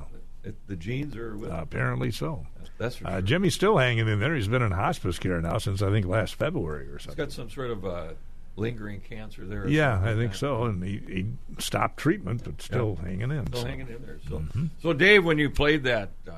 It, 0.51 0.55
the 0.69 0.77
genes 0.77 1.17
are 1.17 1.35
with 1.37 1.51
Uh, 1.51 1.61
apparently 1.63 2.11
so. 2.11 2.47
That's 2.79 2.97
for 2.97 3.07
Uh, 3.07 3.13
sure. 3.13 3.23
Jimmy's 3.23 3.55
still 3.55 3.79
hanging 3.79 4.07
in 4.07 4.21
there. 4.21 4.35
He's 4.35 4.49
been 4.49 4.61
in 4.63 4.71
hospice 4.73 5.19
care 5.19 5.41
now 5.41 5.57
since 5.59 5.81
I 5.81 5.91
think 5.91 6.05
last 6.07 6.35
February 6.35 6.89
or 6.89 6.99
something. 6.99 7.17
He's 7.27 7.35
got 7.37 7.43
some 7.43 7.49
sort 7.49 7.71
of 7.71 7.85
lingering 8.57 9.01
cancer 9.01 9.45
there. 9.45 9.69
Yeah, 9.69 10.01
I 10.03 10.15
think 10.15 10.35
so. 10.35 10.65
And 10.65 10.83
he, 10.83 11.01
he 11.07 11.27
stopped 11.59 11.99
treatment, 11.99 12.43
but 12.45 12.61
still 12.63 12.97
hanging 12.97 13.31
in. 13.31 13.47
Still 13.49 13.61
so. 13.63 13.67
hanging 13.67 13.89
in 13.89 14.03
there. 14.05 14.19
So, 14.29 14.39
Mm-hmm. 14.39 14.67
so 14.83 14.93
Dave, 14.93 15.25
when 15.25 15.39
you 15.39 15.51
played 15.51 15.85
that 15.85 16.11
uh, 16.29 16.33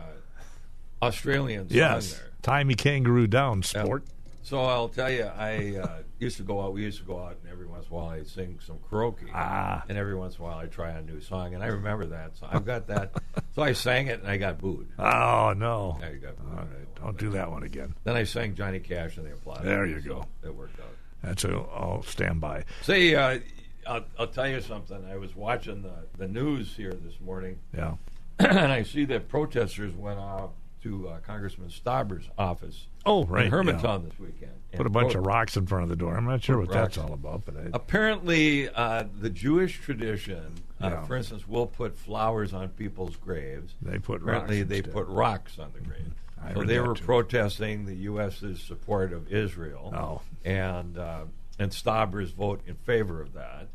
Australian 1.03 1.69
song 1.69 1.77
Yes, 1.77 2.15
there, 2.15 2.31
tie 2.43 2.65
me 2.65 2.75
kangaroo 2.75 3.27
down, 3.27 3.63
sport. 3.63 4.05
so 4.43 4.61
I'll 4.65 4.89
tell 4.89 5.11
you, 5.11 5.25
I 5.25 5.77
uh, 5.81 5.99
used 6.19 6.37
to 6.39 6.43
go 6.43 6.61
out. 6.61 6.73
We 6.73 6.83
used 6.83 6.99
to 6.99 7.05
go 7.05 7.21
out, 7.23 7.37
and 7.43 7.53
every 7.53 7.67
once 7.67 7.87
in 7.87 7.93
a 7.93 7.97
while 7.97 8.09
I'd 8.11 8.27
sing 8.27 8.59
some 8.67 8.79
karaoke. 8.91 9.29
Ah. 9.33 9.85
And 9.89 9.97
every 9.97 10.17
once 10.17 10.37
in 10.37 10.41
a 10.41 10.45
while 10.45 10.59
I'd 10.59 10.73
try 10.73 10.91
a 10.91 11.03
new 11.03 11.21
song, 11.21 11.55
and 11.55 11.63
I 11.63 11.69
remember 11.69 12.07
that. 12.07 12.37
So 12.37 12.49
I've 12.51 12.65
got 12.65 12.89
that. 12.89 13.13
so 13.55 13.63
I 13.63 13.73
sang 13.73 14.09
it, 14.09 14.21
and 14.21 14.29
I 14.29 14.37
got 14.39 14.59
booed. 14.59 14.89
Oh 14.99 15.55
no! 15.57 15.99
You 16.13 16.19
got 16.19 16.37
booed. 16.37 16.57
Right, 16.57 16.95
don't 17.01 17.17
do 17.17 17.31
that 17.31 17.51
one 17.51 17.63
again. 17.63 17.95
Then 18.03 18.17
I 18.17 18.25
sang 18.25 18.55
Johnny 18.57 18.81
Cash, 18.81 19.17
and 19.19 19.27
they 19.27 19.31
applauded. 19.31 19.67
There 19.67 19.87
you 19.87 20.01
so 20.01 20.09
go. 20.09 20.27
It 20.43 20.55
worked 20.55 20.81
out. 20.81 20.87
That's 21.23 21.45
a 21.45 21.51
I'll 21.51 22.03
stand 22.03 22.41
by. 22.41 22.65
Say, 22.83 23.15
uh, 23.15 23.39
I'll, 23.87 24.05
I'll 24.19 24.27
tell 24.29 24.49
you 24.49 24.61
something. 24.61 25.05
I 25.11 25.17
was 25.17 25.35
watching 25.35 25.83
the, 25.83 25.93
the 26.17 26.29
news 26.29 26.75
here 26.77 26.93
this 26.93 27.21
morning, 27.21 27.59
Yeah. 27.77 27.95
and 28.39 28.73
I 28.73 28.83
see 28.83 29.05
that 29.07 29.29
protesters 29.29 29.95
went 29.95 30.19
off 30.19 30.51
to 30.85 31.09
uh, 31.09 31.19
Congressman 31.27 31.71
Stauber's 31.71 32.29
office 32.39 32.87
Oh 33.05 33.25
right. 33.25 33.47
in 33.47 33.53
yeah. 33.67 33.99
This 33.99 34.19
weekend. 34.21 34.53
Put 34.75 34.87
a 34.87 34.91
bunch 34.91 35.15
of 35.15 35.25
rocks 35.27 35.57
in 35.57 35.67
front 35.67 35.83
of 35.85 35.89
the 35.89 35.97
door. 35.97 36.15
I'm 36.17 36.27
not 36.27 36.43
sure 36.43 36.57
Put 36.59 36.69
what 36.69 36.75
that's 36.75 36.99
all 36.99 37.15
about, 37.15 37.45
but 37.47 37.57
I, 37.57 37.71
Apparently, 37.73 38.69
uh, 38.69 39.05
the 39.21 39.31
Jewish 39.31 39.81
tradition, 39.81 40.55
uh, 40.81 40.89
Yeah. 40.89 41.05
for 41.05 41.17
instance, 41.17 41.49
will 41.49 41.67
put 41.67 41.97
flowers 41.97 42.53
on 42.53 42.69
people's 42.69 43.17
graves. 43.17 43.75
They 43.83 43.99
put 43.99 44.23
Apparently, 44.23 44.59
rocks 44.61 44.69
they 44.69 44.77
instead. 44.77 44.93
put 44.95 45.07
rocks 45.09 45.59
on 45.59 45.73
the 45.75 45.81
grave. 45.81 46.13
I 46.45 46.55
so 46.55 46.63
they 46.65 46.79
were 46.81 46.95
too. 46.95 47.05
protesting 47.05 47.85
the 47.87 47.95
U.S.'s 47.97 48.61
support 48.63 49.13
of 49.13 49.33
Israel. 49.33 49.93
Oh. 49.95 50.23
and 50.45 50.97
uh, 50.99 51.25
and 51.59 51.73
Stauber's 51.73 52.31
vote 52.31 52.61
in 52.67 52.77
favor 52.77 53.21
of 53.21 53.35
that. 53.35 53.69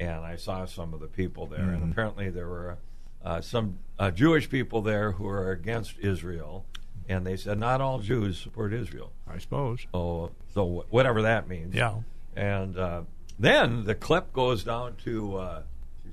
And 0.00 0.24
I 0.24 0.36
saw 0.36 0.64
some 0.64 0.94
of 0.94 1.00
the 1.00 1.06
people 1.08 1.46
there, 1.46 1.58
Mm-hmm. 1.60 1.82
and 1.82 1.92
apparently 1.92 2.30
there 2.30 2.46
were 2.48 2.78
uh, 3.24 3.40
some 3.40 3.78
uh, 3.98 4.10
Jewish 4.12 4.48
people 4.48 4.80
there 4.80 5.12
who 5.12 5.26
are 5.26 5.50
against 5.50 5.98
Israel, 5.98 6.64
and 7.08 7.26
they 7.26 7.36
said 7.36 7.58
not 7.58 7.80
all 7.80 7.98
Jews 7.98 8.38
support 8.38 8.72
Israel. 8.72 9.12
I 9.28 9.38
suppose. 9.38 9.86
Oh, 9.92 10.30
so 10.54 10.86
whatever 10.90 11.22
that 11.22 11.48
means. 11.48 11.74
Yeah. 11.74 11.96
And 12.36 12.78
uh, 12.78 13.02
then 13.38 13.84
the 13.84 13.94
clip 13.96 14.32
goes 14.32 14.62
down 14.64 14.94
to 15.04 15.36
uh, 15.36 15.62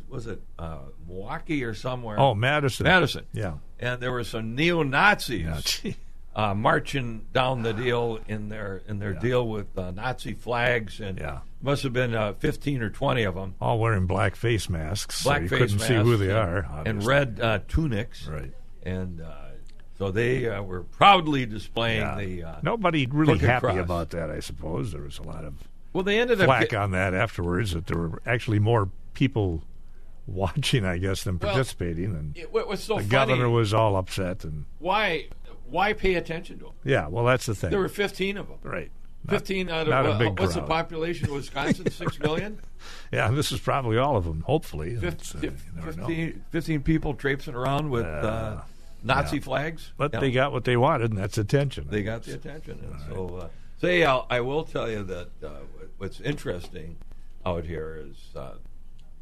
was 0.10 0.28
it 0.28 0.42
uh, 0.60 0.80
Milwaukee 1.08 1.64
or 1.64 1.74
somewhere? 1.74 2.20
Oh, 2.20 2.34
Madison. 2.36 2.84
Madison. 2.86 3.26
Yeah. 3.34 3.56
And 3.80 4.02
there 4.02 4.12
were 4.12 4.24
some 4.24 4.56
neo 4.56 4.84
Nazis 4.84 5.82
Yeah. 5.84 5.92
uh, 6.36 6.54
marching 6.54 7.26
down 7.34 7.64
the 7.64 7.74
deal 7.74 8.20
in 8.28 8.50
their 8.50 8.82
in 8.88 9.00
their 9.00 9.14
Yeah. 9.14 9.20
deal 9.20 9.48
with 9.48 9.78
uh, 9.78 9.92
Nazi 9.92 10.34
flags, 10.34 11.00
and 11.00 11.18
Yeah. 11.20 11.40
must 11.62 11.84
have 11.84 11.94
been 11.94 12.14
uh, 12.16 12.34
fifteen 12.34 12.82
or 12.82 12.90
twenty 12.90 13.24
of 13.24 13.36
them, 13.36 13.56
All 13.60 13.80
wearing 13.80 14.06
black 14.08 14.36
face 14.36 14.70
masks. 14.70 15.24
Black 15.24 15.38
so 15.38 15.42
you 15.44 15.50
face 15.50 15.60
couldn't 15.60 15.80
see 15.80 15.96
who 15.96 16.18
they 16.18 16.30
and, 16.30 16.38
are. 16.38 16.82
and 16.86 17.04
red 17.04 17.40
uh, 17.42 17.60
tunics, 17.68 18.28
Right. 18.28 18.54
and 18.84 19.22
uh, 19.22 19.32
so 19.98 20.12
they 20.12 20.48
uh, 20.50 20.62
were 20.62 20.84
proudly 20.84 21.46
displaying 21.46 22.18
the. 22.18 22.44
Uh, 22.44 22.56
Nobody 22.64 23.06
really 23.06 23.38
happy 23.40 23.68
cross. 23.68 23.78
about 23.78 24.10
that. 24.12 24.30
I 24.30 24.40
suppose 24.42 24.92
there 24.92 25.02
was 25.02 25.20
a 25.20 25.24
lot 25.24 25.46
of 25.46 25.54
well, 25.94 26.04
they 26.04 26.20
ended 26.20 26.42
up 26.42 26.48
flack 26.48 26.70
get- 26.70 26.80
on 26.80 26.92
that 26.92 27.14
afterwards. 27.14 27.72
That 27.74 27.88
there 27.88 27.98
were 27.98 28.22
actually 28.26 28.60
more 28.60 28.90
people 29.14 29.64
watching, 30.28 30.86
I 30.86 30.98
guess, 30.98 31.24
than 31.24 31.38
Well, 31.40 31.52
participating. 31.54 32.06
And 32.16 32.38
It, 32.38 32.50
so 32.80 32.96
the 32.96 33.02
funny? 33.02 33.06
governor 33.08 33.50
was 33.50 33.74
all 33.74 33.96
upset. 33.96 34.44
And 34.44 34.66
why 34.80 35.28
why 35.70 35.94
pay 35.94 36.16
attention 36.16 36.60
to 36.60 36.66
them? 36.66 36.74
yeah, 36.84 37.08
well, 37.08 37.26
that's 37.26 37.46
the 37.48 37.56
thing. 37.56 37.72
There 37.72 37.80
were 37.80 37.88
fifteen 37.90 38.38
of 38.38 38.48
them. 38.48 38.58
right. 38.64 38.92
Not- 39.26 39.32
Fifteen 39.40 39.70
out 39.72 39.88
of 39.88 40.22
uh, 40.22 40.30
what's 40.38 40.54
the 40.54 40.62
population 40.62 41.26
of 41.26 41.32
Wisconsin? 41.36 41.90
Six 41.92 42.20
million. 42.20 42.60
Yeah, 43.12 43.32
this 43.32 43.52
is 43.52 43.60
probably 43.60 43.98
all 43.98 44.18
of 44.18 44.24
them. 44.26 44.42
Hopefully, 44.42 44.96
Fif- 44.96 45.14
It's, 45.14 45.34
uh, 45.34 45.40
fif- 45.40 45.66
you 45.66 45.82
never 45.82 45.92
know. 46.00 46.06
15, 46.08 46.44
15 46.52 46.82
people 46.84 47.14
traipsing 47.16 47.56
around 47.56 47.90
with 47.90 48.06
uh, 48.06 48.62
Nazi 49.04 49.38
yeah. 49.38 49.42
flags. 49.42 49.92
But 49.98 50.14
Yeah. 50.14 50.20
they 50.20 50.30
got 50.32 50.52
what 50.52 50.64
they 50.66 50.78
wanted, 50.78 51.10
and 51.10 51.18
that's 51.20 51.40
attention. 51.40 51.88
they 51.90 52.04
got 52.04 52.22
the 52.22 52.36
attention. 52.36 52.80
And 52.84 53.02
so, 53.10 53.36
uh, 53.38 53.48
say, 53.82 54.04
I'll, 54.04 54.28
I 54.30 54.42
will 54.42 54.64
tell 54.64 54.92
you 54.92 55.02
that 55.06 55.30
uh, 55.44 55.50
what's 55.98 56.20
interesting 56.22 56.98
out 57.44 57.66
here 57.66 58.06
is 58.08 58.30
uh, 58.36 58.52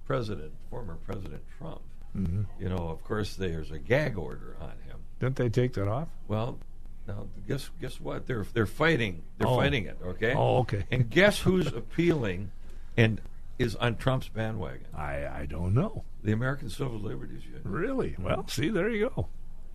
President, 0.06 0.52
former 0.70 0.96
President 1.06 1.42
Trump. 1.58 1.82
Mm-hmm. 2.18 2.42
You 2.62 2.70
know, 2.70 2.90
of 2.90 3.04
course, 3.04 3.36
there's 3.36 3.72
a 3.72 3.80
gag 3.80 4.18
order 4.18 4.56
on 4.62 4.70
him. 4.88 5.00
Didn't 5.20 5.36
they 5.38 5.50
take 5.50 5.74
that 5.74 5.88
off? 5.88 6.10
Well, 6.28 6.60
now 7.08 7.28
guess 7.48 7.70
guess 7.82 8.00
what? 8.00 8.28
They're 8.28 8.46
they're 8.54 8.66
fighting. 8.66 9.24
They're 9.38 9.48
Oh. 9.48 9.56
fighting 9.58 9.86
it. 9.86 9.98
Okay. 10.04 10.34
Oh, 10.36 10.58
okay. 10.60 10.86
And 10.92 11.10
guess 11.10 11.40
who's 11.40 11.68
appealing 11.68 12.52
and 12.98 13.20
is 13.58 13.76
on 13.76 13.96
Trump's 13.98 14.28
bandwagon? 14.28 14.86
I, 14.96 15.26
I 15.28 15.46
don't 15.50 15.74
know. 15.74 16.04
The 16.24 16.32
American 16.34 16.70
Civil 16.70 17.00
Liberties 17.00 17.44
Union. 17.46 17.62
Really? 17.64 18.16
Well, 18.20 18.46
see, 18.48 18.70
there 18.70 18.90
you 18.90 19.10
go. 19.16 19.28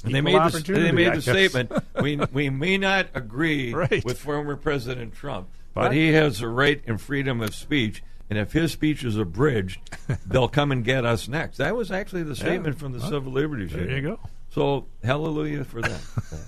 And 0.05 0.14
they 0.14 0.21
made 0.21 0.37
the, 0.53 0.61
they 0.73 0.93
made 0.93 1.09
I 1.09 1.17
the 1.17 1.23
guess. 1.23 1.25
statement. 1.25 1.73
we 2.01 2.17
we 2.33 2.51
may 2.51 2.79
not 2.79 3.09
agree 3.14 3.75
Right. 3.75 4.05
with 4.05 4.19
former 4.21 4.55
President 4.57 5.12
Trump, 5.14 5.49
but, 5.75 5.88
But- 5.88 5.93
he 5.93 6.12
has 6.12 6.38
the 6.38 6.49
right 6.49 6.81
and 6.87 7.01
freedom 7.01 7.41
of 7.41 7.53
speech. 7.55 8.03
And 8.31 8.38
if 8.38 8.53
his 8.53 8.73
speech 8.73 9.05
is 9.05 9.17
abridged, 9.17 9.81
they'll 10.27 10.49
come 10.49 10.71
and 10.73 10.85
get 10.85 11.05
us 11.05 11.29
next. 11.29 11.57
That 11.57 11.75
was 11.75 11.91
actually 11.91 12.25
the 12.25 12.37
statement 12.37 12.79
from 12.79 12.93
the 12.93 13.01
Civil 13.01 13.33
Liberties 13.33 13.73
There 13.73 13.81
Union. 13.83 13.97
you 13.97 14.11
go. 14.11 14.21
So 14.51 14.87
hallelujah 15.03 15.64
for 15.64 15.81
that. 15.81 16.01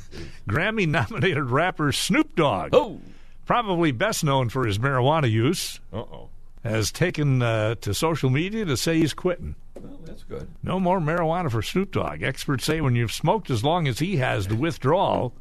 Grammy 0.49 0.87
nominated 0.87 1.45
rapper 1.45 1.93
Snoop 1.93 2.35
Dogg, 2.35 2.71
oh, 2.73 3.01
probably 3.47 3.93
best 3.93 4.25
known 4.25 4.49
for 4.49 4.67
his 4.67 4.79
marijuana 4.79 5.31
use, 5.31 5.81
uh 5.93 5.99
oh. 5.99 6.29
has 6.65 6.91
taken 6.91 7.43
uh, 7.43 7.75
to 7.77 7.95
social 7.95 8.31
media 8.31 8.65
to 8.65 8.77
say 8.77 8.99
he's 8.99 9.15
quitting. 9.15 9.55
Well, 9.75 10.01
that's 10.05 10.25
good. 10.25 10.49
No 10.63 10.81
more 10.81 10.99
marijuana 10.99 11.51
for 11.51 11.63
Snoop 11.63 11.93
Dogg. 11.93 12.23
Experts 12.23 12.65
say 12.65 12.81
when 12.81 12.95
you've 12.97 13.13
smoked 13.13 13.51
as 13.51 13.63
long 13.65 13.87
as 13.87 13.99
he 13.99 14.17
has, 14.17 14.49
the 14.49 14.57
withdrawal 14.57 15.35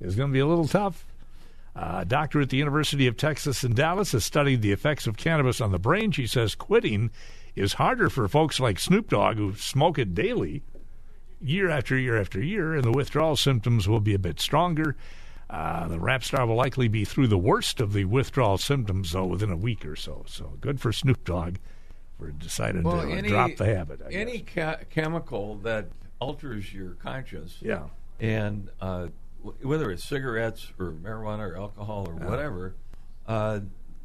is 0.00 0.14
going 0.14 0.30
to 0.30 0.32
be 0.32 0.40
a 0.40 0.46
little 0.46 0.68
tough. 0.68 1.04
Uh, 1.76 1.98
a 2.00 2.04
doctor 2.04 2.40
at 2.40 2.50
the 2.50 2.56
University 2.56 3.06
of 3.06 3.16
Texas 3.16 3.64
in 3.64 3.74
Dallas 3.74 4.12
has 4.12 4.24
studied 4.24 4.62
the 4.62 4.70
effects 4.72 5.06
of 5.06 5.16
cannabis 5.16 5.60
on 5.60 5.72
the 5.72 5.78
brain. 5.78 6.12
She 6.12 6.26
says 6.26 6.54
quitting 6.54 7.10
is 7.56 7.74
harder 7.74 8.08
for 8.08 8.28
folks 8.28 8.60
like 8.60 8.78
Snoop 8.78 9.08
Dogg 9.10 9.36
who 9.38 9.54
smoke 9.56 9.98
it 9.98 10.14
daily, 10.14 10.62
year 11.40 11.68
after 11.68 11.96
year 11.98 12.20
after 12.20 12.40
year, 12.40 12.74
and 12.74 12.84
the 12.84 12.92
withdrawal 12.92 13.36
symptoms 13.36 13.88
will 13.88 14.00
be 14.00 14.14
a 14.14 14.18
bit 14.18 14.38
stronger. 14.40 14.96
Uh, 15.50 15.86
the 15.88 16.00
rap 16.00 16.24
star 16.24 16.46
will 16.46 16.54
likely 16.56 16.88
be 16.88 17.04
through 17.04 17.28
the 17.28 17.38
worst 17.38 17.80
of 17.80 17.92
the 17.92 18.04
withdrawal 18.06 18.56
symptoms, 18.56 19.12
though, 19.12 19.26
within 19.26 19.50
a 19.50 19.56
week 19.56 19.84
or 19.84 19.94
so. 19.96 20.24
So 20.26 20.54
good 20.60 20.80
for 20.80 20.92
Snoop 20.92 21.22
Dogg 21.24 21.56
for 22.18 22.30
deciding 22.30 22.82
to 22.84 22.88
uh, 22.90 23.20
drop 23.22 23.56
the 23.56 23.66
habit. 23.66 24.00
I 24.06 24.12
any 24.12 24.38
ca- 24.40 24.78
chemical 24.90 25.56
that 25.56 25.88
alters 26.20 26.72
your 26.72 26.92
conscience, 26.92 27.58
Yeah. 27.60 27.88
and 28.20 28.70
uh, 28.80 29.08
whether 29.62 29.90
it's 29.90 30.04
cigarettes 30.04 30.72
or 30.78 30.92
marijuana 30.92 31.50
or 31.50 31.56
alcohol 31.56 32.06
or 32.08 32.14
whatever, 32.28 32.74
uh, 33.26 33.60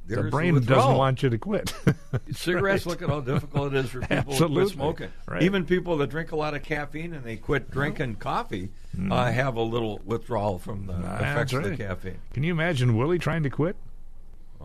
The 0.07 0.23
brain 0.23 0.59
doesn't 0.61 0.95
want 0.97 1.21
you 1.23 1.29
to 1.29 1.37
quit. 1.37 1.73
Cigarettes, 2.31 2.85
look 2.85 3.01
at 3.01 3.09
how 3.09 3.21
difficult 3.21 3.73
it 3.73 3.85
is 3.85 3.89
for 3.91 4.01
people 4.01 4.33
to 4.35 4.47
quit 4.47 4.69
smoking. 4.69 5.09
Right. 5.27 5.43
Even 5.43 5.65
people 5.65 5.97
that 5.97 6.07
drink 6.09 6.31
a 6.31 6.35
lot 6.35 6.55
of 6.55 6.63
caffeine 6.63 7.13
and 7.13 7.23
they 7.23 7.37
quit 7.37 7.69
drinking 7.69 8.15
coffee 8.15 8.69
uh, 9.11 9.31
have 9.31 9.55
a 9.55 9.61
little 9.61 9.99
withdrawal 10.05 10.57
from 10.59 10.87
the 10.87 10.93
That's 10.93 11.21
effects 11.21 11.53
of 11.53 11.63
the 11.63 11.77
caffeine. 11.77 12.17
Can 12.33 12.43
you 12.43 12.51
imagine 12.51 12.97
Willie 12.97 13.19
trying 13.19 13.43
to 13.43 13.49
quit? 13.49 13.75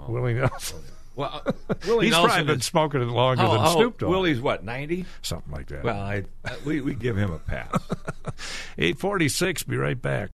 Willie 0.08 0.34
Nelson. 0.34 0.80
Well, 1.16 1.42
uh, 1.46 1.52
Willie 1.86 2.06
He's 2.06 2.12
Nelson 2.12 2.28
probably 2.30 2.46
been 2.46 2.58
is, 2.58 2.64
smoking 2.66 3.00
it 3.02 3.04
longer 3.04 3.42
how- 3.42 3.52
than 3.52 3.60
how- 3.60 3.74
Snoop 3.76 3.98
Dogg. 3.98 4.10
Willie's 4.10 4.40
what, 4.40 4.64
90? 4.64 5.04
Something 5.22 5.52
like 5.52 5.66
that. 5.68 5.84
Well, 5.84 6.00
I, 6.00 6.24
we, 6.64 6.80
we 6.80 6.94
give 6.94 7.16
him 7.16 7.32
a 7.32 7.38
pass. 7.38 7.70
846, 8.78 9.62
be 9.64 9.76
right 9.76 10.00
back. 10.00 10.30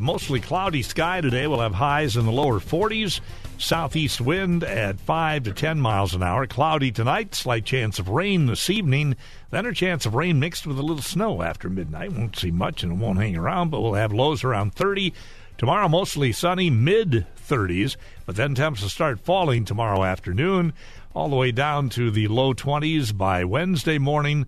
Mostly 0.00 0.38
cloudy 0.38 0.80
sky 0.82 1.20
today. 1.20 1.48
We'll 1.48 1.58
have 1.58 1.74
highs 1.74 2.16
in 2.16 2.24
the 2.24 2.30
lower 2.30 2.60
40s. 2.60 3.20
Southeast 3.58 4.20
wind 4.20 4.62
at 4.62 5.00
5 5.00 5.42
to 5.42 5.52
10 5.52 5.80
miles 5.80 6.14
an 6.14 6.22
hour. 6.22 6.46
Cloudy 6.46 6.92
tonight. 6.92 7.34
Slight 7.34 7.64
chance 7.64 7.98
of 7.98 8.08
rain 8.08 8.46
this 8.46 8.70
evening. 8.70 9.16
Then 9.50 9.66
a 9.66 9.74
chance 9.74 10.06
of 10.06 10.14
rain 10.14 10.38
mixed 10.38 10.68
with 10.68 10.78
a 10.78 10.82
little 10.82 11.02
snow 11.02 11.42
after 11.42 11.68
midnight. 11.68 12.12
Won't 12.12 12.38
see 12.38 12.52
much 12.52 12.84
and 12.84 12.92
it 12.92 12.98
won't 12.98 13.18
hang 13.18 13.36
around, 13.36 13.70
but 13.70 13.80
we'll 13.80 13.94
have 13.94 14.12
lows 14.12 14.44
around 14.44 14.72
30. 14.72 15.12
Tomorrow, 15.58 15.88
mostly 15.88 16.30
sunny, 16.30 16.70
mid 16.70 17.26
30s, 17.36 17.96
but 18.24 18.36
then 18.36 18.54
temps 18.54 18.82
will 18.82 18.88
start 18.88 19.20
falling 19.20 19.64
tomorrow 19.64 20.04
afternoon, 20.04 20.72
all 21.14 21.28
the 21.28 21.36
way 21.36 21.52
down 21.52 21.88
to 21.90 22.10
the 22.10 22.28
low 22.28 22.54
20s 22.54 23.16
by 23.16 23.44
Wednesday 23.44 23.98
morning. 23.98 24.46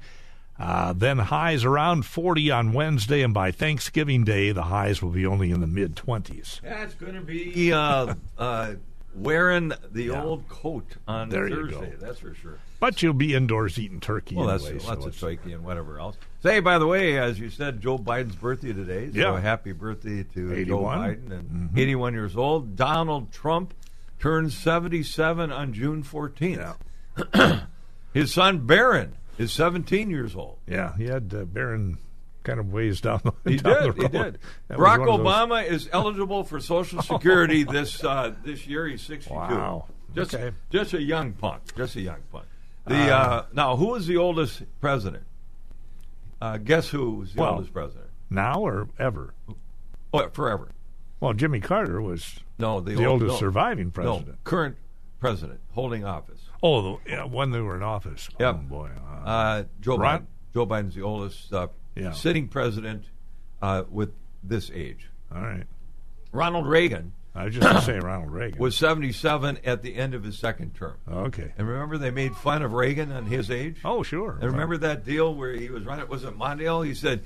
Uh, 0.58 0.92
then 0.92 1.18
highs 1.18 1.64
around 1.64 2.06
40 2.06 2.50
on 2.52 2.72
Wednesday, 2.72 3.22
and 3.22 3.34
by 3.34 3.50
Thanksgiving 3.50 4.22
Day, 4.24 4.52
the 4.52 4.62
highs 4.64 5.02
will 5.02 5.10
be 5.10 5.26
only 5.26 5.50
in 5.50 5.60
the 5.60 5.66
mid 5.66 5.96
20s. 5.96 6.60
That's 6.62 6.94
going 6.94 7.14
to 7.14 7.20
be 7.22 7.72
uh, 7.72 8.14
uh, 8.38 8.74
wearing 9.16 9.72
the 9.90 10.04
Yeah. 10.04 10.22
old 10.22 10.48
coat 10.48 10.86
on 11.08 11.28
There 11.28 11.48
Thursday. 11.48 11.94
That's 12.00 12.20
for 12.20 12.34
sure. 12.34 12.58
But 12.78 13.02
you'll 13.02 13.14
be 13.14 13.34
indoors 13.34 13.78
eating 13.80 13.98
turkey 13.98 14.36
Well, 14.36 14.48
anyway. 14.50 14.72
that's 14.72 14.84
so 14.84 14.90
lots 14.90 15.06
of 15.06 15.18
turkey 15.18 15.54
and 15.54 15.64
whatever 15.64 15.98
else. 15.98 16.16
Say, 16.42 16.60
by 16.60 16.78
the 16.78 16.86
way, 16.86 17.18
as 17.18 17.40
you 17.40 17.50
said, 17.50 17.80
Joe 17.80 17.98
Biden's 17.98 18.36
birthday 18.36 18.72
today. 18.72 19.10
So 19.10 19.18
Yeah. 19.18 19.40
happy 19.40 19.72
birthday 19.72 20.22
to 20.34 20.48
Joe 20.50 20.54
81. 20.54 20.98
Biden 21.00 21.30
and 21.32 21.70
81 21.78 22.12
years 22.14 22.36
old. 22.36 22.76
Donald 22.76 23.32
Trump 23.32 23.74
turns 24.20 24.56
77 24.56 25.50
on 25.50 25.72
June 25.72 26.04
14th. 26.04 26.76
His 28.12 28.32
son 28.32 28.66
Barron 28.66 29.16
is 29.38 29.52
17 29.52 30.10
years 30.10 30.34
old. 30.36 30.58
Yeah, 30.66 30.96
he 30.96 31.04
had 31.04 31.32
uh, 31.34 31.44
Barron 31.44 31.98
kind 32.42 32.60
of 32.60 32.72
ways 32.72 33.00
down, 33.00 33.20
the- 33.24 33.50
He 33.50 33.56
down 33.56 33.82
did. 33.82 33.96
the 33.96 34.02
He 34.02 34.08
did. 34.08 34.38
That 34.68 34.78
Barack 34.78 34.98
one 35.00 35.08
of 35.08 35.18
those- 35.18 35.26
Obama 35.26 35.66
is 35.68 35.88
eligible 35.92 36.44
for 36.44 36.60
Social 36.60 37.00
Security 37.02 37.64
this 37.64 38.02
uh, 38.04 38.34
this 38.44 38.66
year. 38.66 38.86
He's 38.86 39.02
62. 39.02 39.34
Wow. 39.34 39.86
Just 40.14 40.34
Okay. 40.34 40.54
just 40.70 40.92
a 40.94 41.02
young 41.02 41.32
punk. 41.32 41.74
Just 41.76 41.96
a 41.96 42.00
young 42.00 42.20
punk. 42.30 42.44
The 42.86 42.94
uh, 43.10 43.46
now 43.54 43.76
who 43.76 43.94
is 43.94 44.06
the 44.06 44.16
oldest 44.18 44.62
president? 44.80 45.24
Uh, 46.40 46.58
guess 46.58 46.88
who 46.90 47.10
was 47.12 47.32
the 47.32 47.40
Well, 47.40 47.54
oldest 47.54 47.72
president? 47.72 48.08
Now 48.30 48.60
or 48.60 48.88
ever? 48.98 49.32
Oh, 50.12 50.28
forever. 50.30 50.68
Well, 51.20 51.32
Jimmy 51.32 51.60
Carter 51.60 52.02
was 52.02 52.40
No, 52.58 52.80
the, 52.80 52.94
the 52.94 53.06
old- 53.06 53.22
oldest 53.22 53.40
no, 53.40 53.46
surviving 53.48 53.86
No, 53.86 53.90
president. 53.92 54.44
current 54.44 54.76
president 55.20 55.60
holding 55.72 56.04
office. 56.04 56.40
Oh, 56.66 56.80
the, 57.04 57.10
yeah, 57.10 57.24
when 57.24 57.50
they 57.50 57.60
were 57.60 57.76
in 57.76 57.82
office. 57.82 58.28
Yep. 58.40 58.54
Oh, 58.54 58.58
boy. 58.62 58.88
Uh, 58.96 59.28
Uh, 59.28 59.64
Joe 59.82 59.98
Ron- 59.98 60.20
Biden. 60.22 60.26
Joe 60.54 60.66
Biden's 60.66 60.94
the 60.94 61.02
oldest 61.02 61.52
uh, 61.52 61.68
Yeah. 61.94 62.12
sitting 62.12 62.48
president 62.48 63.04
uh, 63.60 63.84
with 63.90 64.12
this 64.42 64.70
age. 64.74 65.10
all 65.34 65.42
right. 65.42 65.64
Ronald 66.32 66.66
Reagan 66.66 67.12
I 67.36 67.44
was 67.46 67.54
just 67.54 67.64
going 67.66 67.76
to 67.76 67.82
say 67.82 67.98
Ronald 68.06 68.30
Reagan. 68.32 68.58
was 68.60 68.76
77 68.76 69.58
at 69.64 69.82
the 69.82 69.96
end 69.96 70.14
of 70.14 70.22
his 70.22 70.38
second 70.38 70.74
term. 70.74 70.94
okay. 71.10 71.52
And 71.58 71.66
remember, 71.68 71.98
they 71.98 72.10
made 72.12 72.34
fun 72.36 72.62
of 72.62 72.72
Reagan 72.72 73.10
on 73.12 73.26
his 73.26 73.50
age. 73.50 73.78
Oh, 73.84 74.02
sure. 74.04 74.38
And 74.40 74.52
remember 74.52 74.76
that 74.78 75.04
deal 75.04 75.34
where 75.34 75.52
he 75.52 75.68
was 75.68 75.84
running? 75.84 76.08
Was 76.08 76.22
it 76.24 76.38
Mondale? 76.38 76.86
He 76.86 76.94
said 76.94 77.24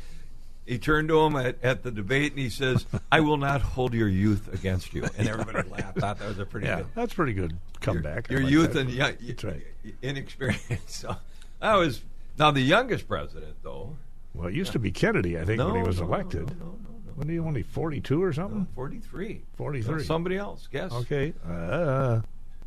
he 0.69 0.79
turned 0.79 1.09
to 1.09 1.21
him 1.21 1.35
at, 1.37 1.57
at 1.63 1.83
the 1.83 1.91
debate 1.91 2.33
and 2.33 2.41
he 2.41 2.51
says, 2.51 2.87
"I 3.13 3.21
will 3.21 3.37
not 3.39 3.61
hold 3.63 3.95
your 3.95 4.09
youth 4.09 4.53
against 4.53 4.93
you." 4.95 5.07
And 5.17 5.29
everybody 5.29 5.69
laughed. 5.71 5.99
Thought 5.99 6.19
that 6.19 6.29
was 6.29 6.39
a 6.39 6.47
pretty 6.47 6.67
Yeah, 6.67 6.77
good 6.79 6.87
that's 6.95 7.15
pretty 7.15 7.33
good 7.33 7.57
comeback. 7.81 8.31
I 8.31 8.35
your 8.35 8.43
like 8.43 8.53
youth 8.53 8.73
that. 8.75 8.81
and 8.81 8.91
yeah, 8.91 9.13
That's 9.21 9.45
right. 9.45 9.63
inexperience. 10.03 10.97
So 10.97 11.17
that 11.61 11.75
was 11.75 12.03
now 12.39 12.51
the 12.51 12.61
youngest 12.61 13.09
president 13.09 13.57
though. 13.63 13.97
Well, 14.35 14.49
it 14.49 14.55
used 14.55 14.73
to 14.73 14.79
be 14.79 14.91
Kennedy, 14.93 15.39
I 15.39 15.45
think, 15.45 15.59
No, 15.59 15.67
when 15.73 15.77
he 15.77 15.83
was 15.87 16.01
no, 16.01 16.07
elected. 16.07 16.49
No, 16.61 16.67
no, 16.67 16.71
no, 17.07 17.13
When 17.17 17.29
he 17.29 17.39
only 17.41 17.63
42 17.63 18.23
or 18.23 18.33
something? 18.33 18.69
Forty-three. 18.75 19.43
43. 19.57 20.05
Somebody 20.05 20.37
else. 20.37 20.69
Guess. 20.71 20.93
Okay. 20.93 21.33
Uh, 21.49 22.21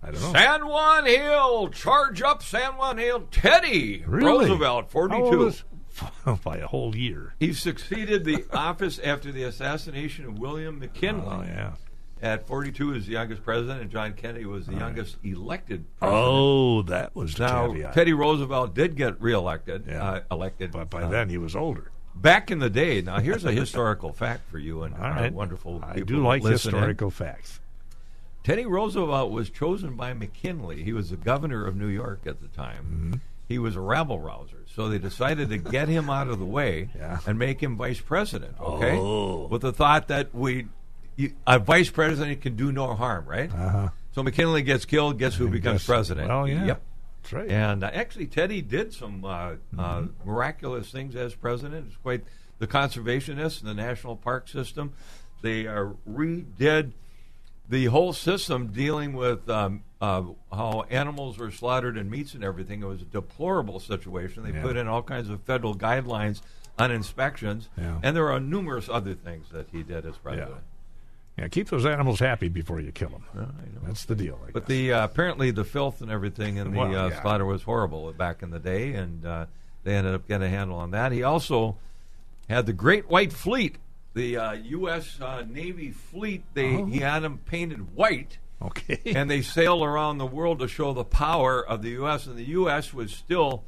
I 0.04 0.12
don't 0.12 0.22
know. 0.22 0.34
San 0.34 0.68
Juan 0.68 1.06
Hill, 1.06 1.70
charge 1.70 2.22
up 2.24 2.42
San 2.44 2.76
Juan 2.76 2.98
Hill. 2.98 3.28
Teddy 3.32 4.04
Really? 4.08 4.48
Roosevelt, 4.50 4.90
forty-two. 4.90 5.54
by 6.44 6.58
a 6.58 6.68
whole 6.68 6.96
year. 6.96 7.34
He 7.40 7.54
succeeded 7.54 8.24
the 8.26 8.46
office 8.54 9.00
after 9.00 9.32
the 9.32 9.44
assassination 9.44 10.26
of 10.26 10.40
William 10.40 10.80
McKinley. 10.80 11.26
Oh, 11.28 11.44
yeah. 11.44 11.72
At 12.22 12.46
42 12.46 12.94
is 12.94 13.06
the 13.08 13.14
youngest 13.14 13.44
president, 13.44 13.82
and 13.82 13.90
John 13.90 14.14
Kennedy 14.14 14.46
was 14.46 14.68
the 14.68 14.76
youngest 14.76 15.18
elected 15.24 15.86
president. 15.98 16.24
Oh, 16.24 16.82
that 16.84 17.16
was 17.16 17.40
now, 17.40 17.68
caveat. 17.68 17.94
Teddy 17.96 18.14
Roosevelt 18.14 18.76
did 18.76 18.96
get 18.96 19.20
reelected, 19.20 19.86
Yeah. 19.88 20.04
uh, 20.08 20.22
elected. 20.30 20.72
but 20.72 20.92
by 20.92 21.02
uh, 21.02 21.10
then 21.10 21.30
he 21.30 21.40
was 21.40 21.56
older. 21.56 21.90
back 22.14 22.52
in 22.52 22.60
the 22.60 22.70
day. 22.70 23.02
Now, 23.02 23.20
here's 23.20 23.44
a 23.44 23.52
historical 23.52 24.14
fact 24.14 24.52
for 24.52 24.60
you 24.60 24.84
and 24.84 24.94
All 24.94 25.02
our 25.02 25.12
right. 25.14 25.34
wonderful 25.34 25.82
I 25.84 26.02
do 26.02 26.18
like 26.24 26.44
historical 26.44 27.10
facts. 27.10 27.60
Teddy 28.44 28.66
Roosevelt 28.68 29.32
was 29.32 29.50
chosen 29.50 29.96
by 29.96 30.14
McKinley. 30.14 30.84
He 30.84 30.94
was 30.94 31.10
the 31.10 31.18
governor 31.18 31.66
of 31.66 31.76
New 31.76 31.88
York 31.88 32.22
at 32.28 32.40
the 32.40 32.48
time. 32.50 32.84
Mm-hmm. 32.86 33.14
He 33.48 33.58
was 33.60 33.76
a 33.76 33.82
rabble 33.82 34.20
rouser, 34.20 34.61
so 34.76 34.88
they 34.90 34.98
decided 34.98 35.50
to 35.50 35.58
get 35.58 35.88
him 35.90 36.10
out 36.10 36.28
of 36.28 36.40
the 36.40 36.46
way 36.46 36.90
Yeah. 36.96 37.20
and 37.26 37.38
make 37.38 37.62
him 37.62 37.76
vice 37.78 38.00
president. 38.02 38.56
Okay, 38.60 38.98
Oh. 38.98 39.48
with 39.48 39.62
the 39.62 39.74
thought 39.74 40.08
that 40.08 40.34
we, 40.34 40.68
you, 41.16 41.34
a 41.46 41.60
vice 41.60 41.90
president 41.90 42.42
can 42.42 42.56
do 42.56 42.72
no 42.72 42.94
harm, 42.96 43.26
right? 43.26 43.52
Uh-huh. 43.54 43.90
So 44.14 44.24
McKinley 44.24 44.62
gets 44.62 44.86
killed. 44.86 45.18
Guess 45.20 45.36
who 45.36 45.48
becomes 45.50 45.82
Guess- 45.82 45.86
president? 45.88 46.30
Well, 46.30 46.48
yeah. 46.48 46.66
Yep. 46.66 46.82
That's 47.22 47.34
right. 47.34 47.50
And 47.50 47.84
uh, 47.84 47.92
actually, 47.94 48.28
Teddy 48.28 48.62
did 48.62 48.94
some 48.94 49.24
uh, 49.24 49.30
uh, 49.30 49.56
Mm-hmm. 49.76 50.30
miraculous 50.30 50.90
things 50.92 51.16
as 51.16 51.36
president. 51.36 51.88
It's 51.88 51.98
quite 51.98 52.24
the 52.60 52.68
conservationists 52.68 53.60
and 53.62 53.70
the 53.70 53.74
national 53.74 54.16
park 54.16 54.48
system. 54.48 54.94
They 55.42 55.68
uh, 55.68 55.90
redid 56.10 56.92
the 57.70 57.86
whole 57.86 58.14
system 58.14 58.68
dealing 58.68 59.14
with 59.14 59.50
um, 59.50 59.84
uh, 60.02 60.24
how 60.52 60.84
animals 60.90 61.38
were 61.38 61.52
slaughtered 61.52 61.98
and 61.98 62.10
meats 62.10 62.34
and 62.34 62.44
everything. 62.44 62.82
It 62.82 62.86
was 62.88 63.02
a 63.02 63.06
deplorable 63.06 63.80
situation. 63.80 64.44
They 64.44 64.52
Yeah. 64.52 64.62
put 64.64 64.76
in 64.76 64.88
all 64.88 65.04
kinds 65.04 65.30
of 65.30 65.42
federal 65.44 65.76
guidelines 65.76 66.42
on 66.80 66.90
inspections, 66.92 67.70
Yeah. 67.78 68.00
and 68.02 68.16
there 68.18 68.32
are 68.32 68.40
numerous 68.40 68.90
other 68.90 69.14
things 69.14 69.50
that 69.52 69.68
he 69.72 69.84
did 69.84 70.06
as 70.06 70.18
president. 70.18 70.56
Yeah, 71.38 71.48
keep 71.48 71.70
those 71.70 71.86
animals 71.86 72.20
happy 72.20 72.50
before 72.50 72.82
you 72.82 72.92
kill 72.92 73.10
them. 73.10 73.24
That's 73.84 74.06
the 74.06 74.16
deal. 74.16 74.40
I 74.48 74.52
But 74.52 74.64
guess. 74.64 74.68
the 74.70 74.94
uh, 74.94 75.04
apparently 75.06 75.52
the 75.52 75.64
filth 75.64 76.02
and 76.02 76.12
everything 76.12 76.58
in 76.58 76.72
the 76.72 76.78
Well, 76.80 76.96
uh, 76.96 77.10
yeah. 77.10 77.22
slaughter 77.22 77.46
was 77.46 77.64
horrible 77.64 78.12
back 78.14 78.42
in 78.44 78.50
the 78.50 78.60
day, 78.60 78.94
and 78.94 79.26
uh, 79.26 79.46
they 79.84 79.96
ended 79.96 80.14
up 80.16 80.28
getting 80.28 80.48
a 80.48 80.50
handle 80.50 80.78
on 80.78 80.92
that. 80.92 81.12
He 81.12 81.24
also 81.24 81.78
had 82.50 82.66
the 82.66 82.74
Great 82.74 83.10
White 83.10 83.32
Fleet, 83.34 83.78
the 84.14 84.36
uh, 84.38 84.52
U.S. 84.54 85.22
Uh, 85.22 85.46
Navy 85.48 85.92
fleet. 85.92 86.44
They 86.54 86.76
Oh. 86.76 86.86
he 86.86 87.00
had 87.00 87.20
them 87.20 87.38
painted 87.46 87.96
white, 87.96 88.38
okay. 88.62 89.00
and 89.16 89.30
they 89.30 89.42
sailed 89.42 89.84
around 89.84 90.18
the 90.18 90.26
world 90.26 90.60
to 90.60 90.68
show 90.68 90.94
the 90.94 91.04
power 91.06 91.66
of 91.66 91.82
the 91.82 91.90
U.S. 91.92 92.28
And 92.28 92.38
the 92.38 92.46
U.S. 92.50 92.94
was 92.94 93.12
still 93.12 93.64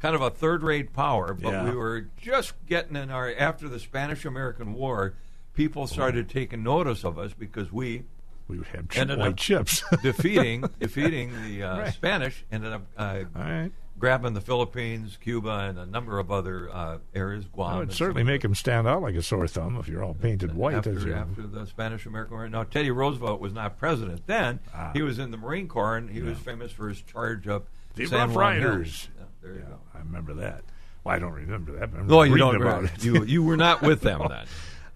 kind 0.00 0.14
of 0.16 0.22
a 0.22 0.30
third-rate 0.30 0.92
power, 0.92 1.34
but 1.34 1.48
Hmm. 1.50 1.66
Yeah. 1.66 1.70
we 1.70 1.76
were 1.76 2.08
just 2.20 2.54
getting 2.66 2.96
in 2.96 3.10
our 3.10 3.32
after 3.38 3.68
the 3.68 3.78
Spanish-American 3.78 4.72
War. 4.72 5.14
People 5.54 5.86
started 5.86 6.28
taking 6.28 6.62
notice 6.62 7.04
of 7.04 7.18
us 7.18 7.32
because 7.32 7.72
we 7.72 8.04
we 8.48 8.58
would 8.58 8.66
have 8.68 8.86
ended 8.96 9.18
white 9.18 9.28
up 9.32 9.36
chips. 9.36 9.82
defeating 10.02 10.62
defeating 10.80 11.32
the 11.44 11.62
uh, 11.64 11.78
Right. 11.80 11.92
Spanish. 11.94 12.44
Ended 12.50 12.72
up 12.72 12.82
uh, 12.96 13.18
All 13.36 13.42
right. 13.42 13.72
Grabbing 13.98 14.34
the 14.34 14.40
Philippines, 14.40 15.18
Cuba, 15.20 15.66
and 15.68 15.78
a 15.78 15.86
number 15.86 16.18
of 16.18 16.30
other 16.30 16.70
uh, 16.72 16.98
areas. 17.14 17.44
Guam. 17.46 17.72
That 17.72 17.78
would 17.78 17.92
certainly 17.92 18.22
make 18.24 18.42
them 18.42 18.54
stand 18.54 18.86
out 18.86 19.02
like 19.02 19.14
a 19.14 19.22
sore 19.22 19.46
thumb 19.48 19.76
if 19.78 19.88
you're 19.88 20.04
all 20.04 20.14
painted 20.14 20.54
white. 20.54 20.74
as 20.86 20.96
After, 20.96 21.08
you- 21.08 21.14
after 21.14 21.42
the 21.46 21.66
Spanish 21.66 22.06
American 22.06 22.36
War. 22.36 22.48
Now, 22.48 22.64
Teddy 22.64 22.90
Roosevelt 22.90 23.40
was 23.40 23.52
not 23.52 23.76
president 23.78 24.26
then. 24.26 24.60
Ah. 24.74 24.90
He 24.94 25.02
was 25.02 25.18
in 25.18 25.30
the 25.30 25.36
Marine 25.36 25.68
Corps, 25.68 25.96
and 25.96 26.08
he 26.10 26.22
was 26.22 26.38
famous 26.38 26.70
for 26.72 26.88
his 26.88 27.02
charge 27.02 27.48
up 27.48 27.66
The 27.94 28.06
San 28.06 28.28
Rough. 28.28 28.36
Riders. 28.36 29.08
Yeah, 29.18 29.24
there 29.42 29.52
you 29.54 29.58
Yeah, 29.60 29.64
go. 29.66 29.78
I 29.94 29.98
remember 29.98 30.34
that. 30.34 30.62
Well, 31.04 31.14
I 31.16 31.18
don't 31.18 31.32
remember 31.32 31.72
that. 31.78 31.90
I'm 31.96 32.06
No, 32.06 32.22
you 32.22 32.36
don't. 32.36 32.56
about 32.60 32.84
it. 32.84 33.04
You 33.04 33.24
you 33.24 33.42
were 33.42 33.56
not 33.56 33.82
with 33.82 34.00
them 34.02 34.22
then. 34.28 34.46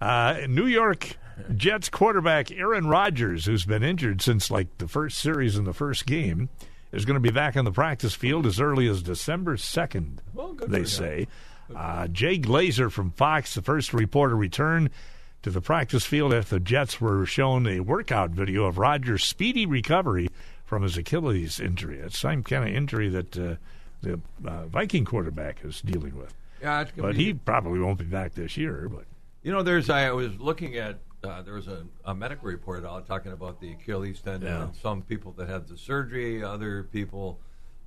Uh, 0.01 0.41
New 0.47 0.67
York 0.67 1.17
Jets 1.55 1.89
quarterback 1.89 2.51
Aaron 2.51 2.87
Rodgers, 2.87 3.45
who's 3.45 3.65
been 3.65 3.83
injured 3.83 4.21
since 4.21 4.51
like 4.51 4.77
the 4.77 4.87
first 4.87 5.17
series 5.17 5.57
in 5.57 5.63
the 5.63 5.73
first 5.73 6.05
game, 6.05 6.49
is 6.93 7.03
going 7.05 7.15
to 7.15 7.19
be 7.19 7.31
back 7.31 7.57
on 7.57 7.65
the 7.65 7.71
practice 7.71 8.13
field 8.13 8.45
as 8.45 8.59
early 8.61 8.87
as 8.87 9.01
December 9.01 9.57
2nd, 9.57 10.19
Well, 10.33 10.53
good 10.53 10.69
they 10.71 10.85
say. 10.85 11.27
Uh, 11.75 12.07
Jay 12.07 12.37
Glazer 12.37 12.91
from 12.91 13.11
Fox, 13.11 13.55
the 13.55 13.61
first 13.61 13.93
reporter, 13.93 14.35
returned 14.35 14.89
to 15.41 15.49
the 15.49 15.59
practice 15.61 16.05
field 16.05 16.33
after 16.33 16.55
the 16.55 16.59
Jets 16.59 17.01
were 17.01 17.25
shown 17.25 17.65
a 17.67 17.79
workout 17.81 18.29
video 18.31 18.65
of 18.65 18.77
Rodgers' 18.77 19.23
speedy 19.23 19.65
recovery 19.65 20.29
from 20.63 20.83
his 20.83 20.95
Achilles 20.97 21.59
injury. 21.59 21.97
It's 21.99 22.13
the 22.21 22.29
same 22.29 22.43
kind 22.43 22.69
of 22.69 22.75
injury 22.75 23.09
that 23.09 23.37
uh, 23.37 23.55
the 24.01 24.19
uh, 24.45 24.65
Viking 24.67 25.03
quarterback 25.05 25.63
is 25.63 25.81
dealing 25.81 26.15
with. 26.17 26.33
Yeah, 26.61 26.85
But 26.95 27.15
be- 27.17 27.23
he 27.25 27.33
probably 27.33 27.79
won't 27.79 27.99
be 27.99 28.05
back 28.05 28.35
this 28.35 28.55
year. 28.55 28.87
But 28.89 29.05
You 29.41 29.51
know, 29.51 29.63
there's 29.63 29.89
I 29.89 30.11
was 30.11 30.39
looking 30.39 30.75
at 30.77 30.99
uh, 31.23 31.41
there 31.41 31.53
was 31.53 31.67
a, 31.67 31.85
a 32.05 32.13
medical 32.13 32.47
report 32.47 32.85
out 32.85 33.07
talking 33.07 33.31
about 33.31 33.59
the 33.61 33.71
Achilles 33.71 34.21
tendon 34.21 34.49
Yeah. 34.49 34.63
and 34.65 34.75
some 34.75 35.01
people 35.01 35.31
that 35.33 35.47
had 35.49 35.67
the 35.67 35.77
surgery, 35.77 36.43
other 36.43 36.83
people 36.83 37.39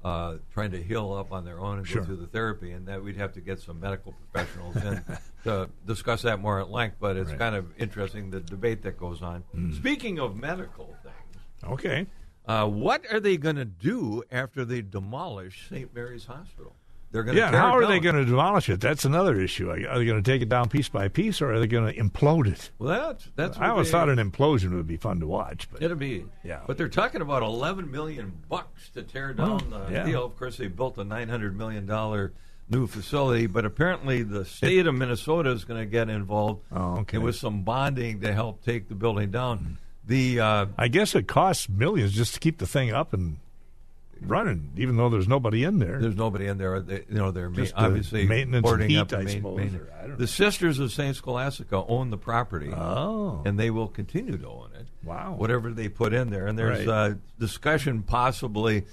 uh, 0.05 0.37
trying 0.53 0.70
to 0.70 0.83
heal 0.83 1.12
up 1.12 1.33
on 1.33 1.44
their 1.44 1.59
own 1.59 1.79
and 1.79 1.87
Sure. 1.87 2.01
go 2.03 2.07
through 2.07 2.16
the 2.16 2.27
therapy, 2.29 2.70
and 2.72 2.87
that 2.87 3.03
we'd 3.03 3.16
have 3.16 3.33
to 3.33 3.40
get 3.40 3.59
some 3.61 3.81
medical 3.81 4.12
professionals 4.31 4.77
in 4.77 5.03
to 5.44 5.68
discuss 5.85 6.22
that 6.22 6.38
more 6.40 6.61
at 6.61 6.70
length. 6.70 6.96
But 7.01 7.16
it's 7.16 7.31
Right. 7.31 7.38
kind 7.38 7.57
of 7.57 7.66
interesting 7.79 8.31
the 8.31 8.40
debate 8.40 8.83
that 8.83 8.99
goes 8.99 9.20
on. 9.22 9.42
Speaking 9.75 10.18
of 10.20 10.37
medical 10.37 10.94
things, 11.03 11.44
okay. 11.72 12.07
uh, 12.46 12.66
what 12.68 13.05
are 13.12 13.18
they 13.20 13.37
going 13.37 13.57
to 13.57 13.64
do 13.64 14.22
after 14.31 14.64
they 14.64 14.81
demolish 14.81 15.68
St. 15.68 15.92
Mary's 15.94 16.27
Hospital? 16.27 16.77
They're 17.16 17.22
going 17.24 17.35
to 17.35 17.40
Yeah, 17.40 17.50
how 17.50 17.79
it 17.79 17.85
are 17.85 17.87
they 17.87 17.98
going 17.98 18.16
to 18.16 18.26
demolish 18.26 18.68
it? 18.68 18.79
That's 18.79 19.07
another 19.07 19.40
issue. 19.40 19.70
Are 19.70 19.79
they 19.98 20.05
going 20.05 20.22
to 20.22 20.31
take 20.31 20.42
it 20.42 20.50
down 20.50 20.68
piece 20.68 20.90
by 20.90 21.09
piece, 21.09 21.40
or 21.40 21.50
are 21.50 21.59
they 21.59 21.66
going 21.66 21.90
to 21.90 21.98
implode 21.98 22.46
it? 22.46 22.70
Well, 22.79 23.09
that's 23.09 23.31
that's. 23.37 23.57
I 23.57 23.70
always 23.70 23.87
they- 23.87 23.92
thought 23.92 24.11
an 24.11 24.18
implosion 24.18 24.74
would 24.74 24.87
be 24.87 24.98
fun 24.98 25.20
to 25.20 25.26
watch, 25.26 25.66
but 25.72 25.83
It'll 25.83 25.96
be, 25.96 26.26
Yeah. 26.44 26.61
But 26.66 26.76
they're 26.76 26.90
talking 26.90 27.22
about 27.22 27.42
eleven 27.42 27.90
million 27.90 28.35
bucks 28.50 28.90
to 28.90 29.02
tear 29.02 29.33
down 29.33 29.70
Well, 29.70 29.87
the 29.87 29.92
yeah. 29.94 30.05
deal. 30.05 30.26
Of 30.26 30.37
course, 30.37 30.59
they 30.59 30.66
built 30.68 30.98
a 30.98 31.05
nine 31.05 31.31
hundred 31.31 31.57
million 31.57 31.87
dollar 31.87 32.35
new 32.68 32.87
facility, 32.87 33.46
but 33.46 33.64
apparently 33.64 34.22
the 34.22 34.44
state 34.44 34.87
of 34.87 34.94
Minnesota 34.94 35.50
is 35.52 35.64
going 35.64 35.81
to 35.81 35.87
get 35.87 36.11
involved 36.11 36.64
Oh, 36.70 36.98
okay. 36.98 37.16
with 37.16 37.37
some 37.37 37.62
bonding 37.62 38.20
to 38.20 38.35
help 38.35 38.62
take 38.62 38.88
the 38.90 38.94
building 38.94 39.31
down. 39.31 39.79
The 40.07 40.40
uh, 40.40 40.66
I 40.76 40.88
guess 40.88 41.14
it 41.14 41.26
costs 41.26 41.68
millions 41.68 42.12
just 42.12 42.35
to 42.35 42.40
keep 42.40 42.59
the 42.59 42.66
thing 42.66 42.92
up 42.92 43.12
and 43.14 43.38
running, 44.22 44.70
even 44.76 44.96
though 44.96 45.09
there's 45.09 45.29
nobody 45.29 45.64
in 45.64 45.79
there. 45.79 46.00
there's 46.00 46.16
nobody 46.16 46.46
in 46.46 46.59
there. 46.59 46.81
They, 46.81 47.05
you 47.09 47.16
know, 47.16 47.31
they're 47.31 47.50
ma- 47.50 47.57
the 47.57 47.72
obviously 47.76 48.26
maintenance 48.26 48.62
boarding 48.62 48.90
heat, 48.90 48.98
up 48.98 49.09
the 49.09 49.18
I 49.18 49.22
main- 49.24 49.37
suppose, 49.37 49.57
main- 49.59 49.81
I 50.02 50.07
the 50.16 50.26
Sisters 50.26 50.79
of 50.79 50.92
Saint 50.92 51.16
Scholastica 51.16 51.85
own 51.87 52.11
the 52.11 52.16
property. 52.18 52.72
oh, 52.72 53.42
and 53.44 53.59
they 53.59 53.70
will 53.70 53.88
continue 53.88 54.37
to 54.38 54.46
own 54.48 54.70
it. 54.79 54.87
Wow. 55.05 55.35
Whatever 55.37 55.70
they 55.72 55.88
put 55.88 56.12
in 56.12 56.31
there, 56.31 56.46
and 56.46 56.59
there's 56.59 56.87
Right. 56.87 57.11
uh, 57.12 57.14
discussion 57.38 58.02
possibly 58.02 58.85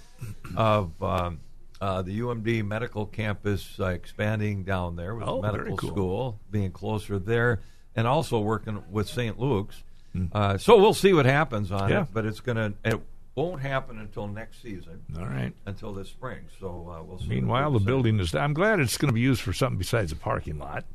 of 0.56 1.02
um, 1.02 1.40
uh, 1.82 2.02
the 2.02 2.20
UMD 2.20 2.64
medical 2.66 3.06
campus 3.06 3.78
uh, 3.80 3.88
expanding 3.88 4.64
down 4.64 4.96
there 4.96 5.16
with 5.16 5.28
Oh, 5.28 5.42
very 5.42 5.54
medical 5.58 5.78
cool. 5.78 5.90
school, 5.90 6.40
being 6.52 6.72
closer 6.72 7.20
there, 7.20 7.60
and 7.96 8.08
also 8.08 8.40
working 8.40 8.82
with 8.92 9.08
St. 9.08 9.40
Luke's. 9.40 9.84
Hmm. 10.14 10.26
Uh, 10.32 10.58
so 10.58 10.80
we'll 10.80 10.94
see 10.94 11.12
what 11.14 11.26
happens 11.26 11.72
on 11.72 11.90
Yeah. 11.90 12.02
it, 12.04 12.08
but 12.14 12.26
it's 12.26 12.40
gonna 12.40 12.74
it 12.86 13.00
won't 13.36 13.62
happen 13.62 13.98
until 14.00 14.28
next 14.28 14.62
season, 14.62 15.02
all 15.18 15.26
right. 15.26 15.54
until 15.66 15.94
this 15.94 16.10
spring. 16.10 16.46
So 16.60 16.94
uh, 17.00 17.04
we'll 17.04 17.20
see. 17.20 17.28
Meanwhile, 17.28 17.72
the 17.72 17.80
building 17.80 18.20
is. 18.20 18.34
I'm 18.36 18.54
glad 18.54 18.80
it's 18.80 18.98
going 18.98 19.10
to 19.10 19.14
be 19.14 19.22
used 19.22 19.42
for 19.42 19.54
something 19.54 19.78
besides 19.78 20.12
a 20.12 20.16
parking 20.16 20.60
lot. 20.60 20.86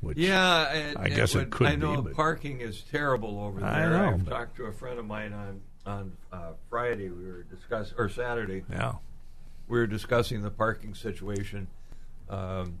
Which, 0.00 0.18
Yeah, 0.18 0.72
it, 0.72 0.96
I 0.98 1.08
guess 1.10 1.34
it 1.34 1.38
would- 1.38 1.50
could 1.50 1.66
I 1.68 1.76
know 1.76 2.02
be, 2.02 2.12
parking 2.14 2.60
is 2.60 2.82
terrible 2.90 3.38
over 3.40 3.60
there. 3.60 3.68
I 3.68 3.88
know, 3.88 4.14
I've 4.14 4.28
talked 4.28 4.56
to 4.56 4.64
a 4.64 4.72
friend 4.72 4.98
of 4.98 5.04
mine 5.06 5.32
on 5.32 5.60
on 5.84 6.12
uh, 6.32 6.52
Friday. 6.70 7.08
We 7.10 7.24
were 7.26 7.42
discussing 7.44 7.94
or 7.98 8.08
Saturday. 8.08 8.64
yeah. 8.70 8.94
We 9.68 9.78
were 9.78 9.86
discussing 9.86 10.42
the 10.42 10.50
parking 10.50 10.94
situation 10.94 11.68
um, 12.28 12.78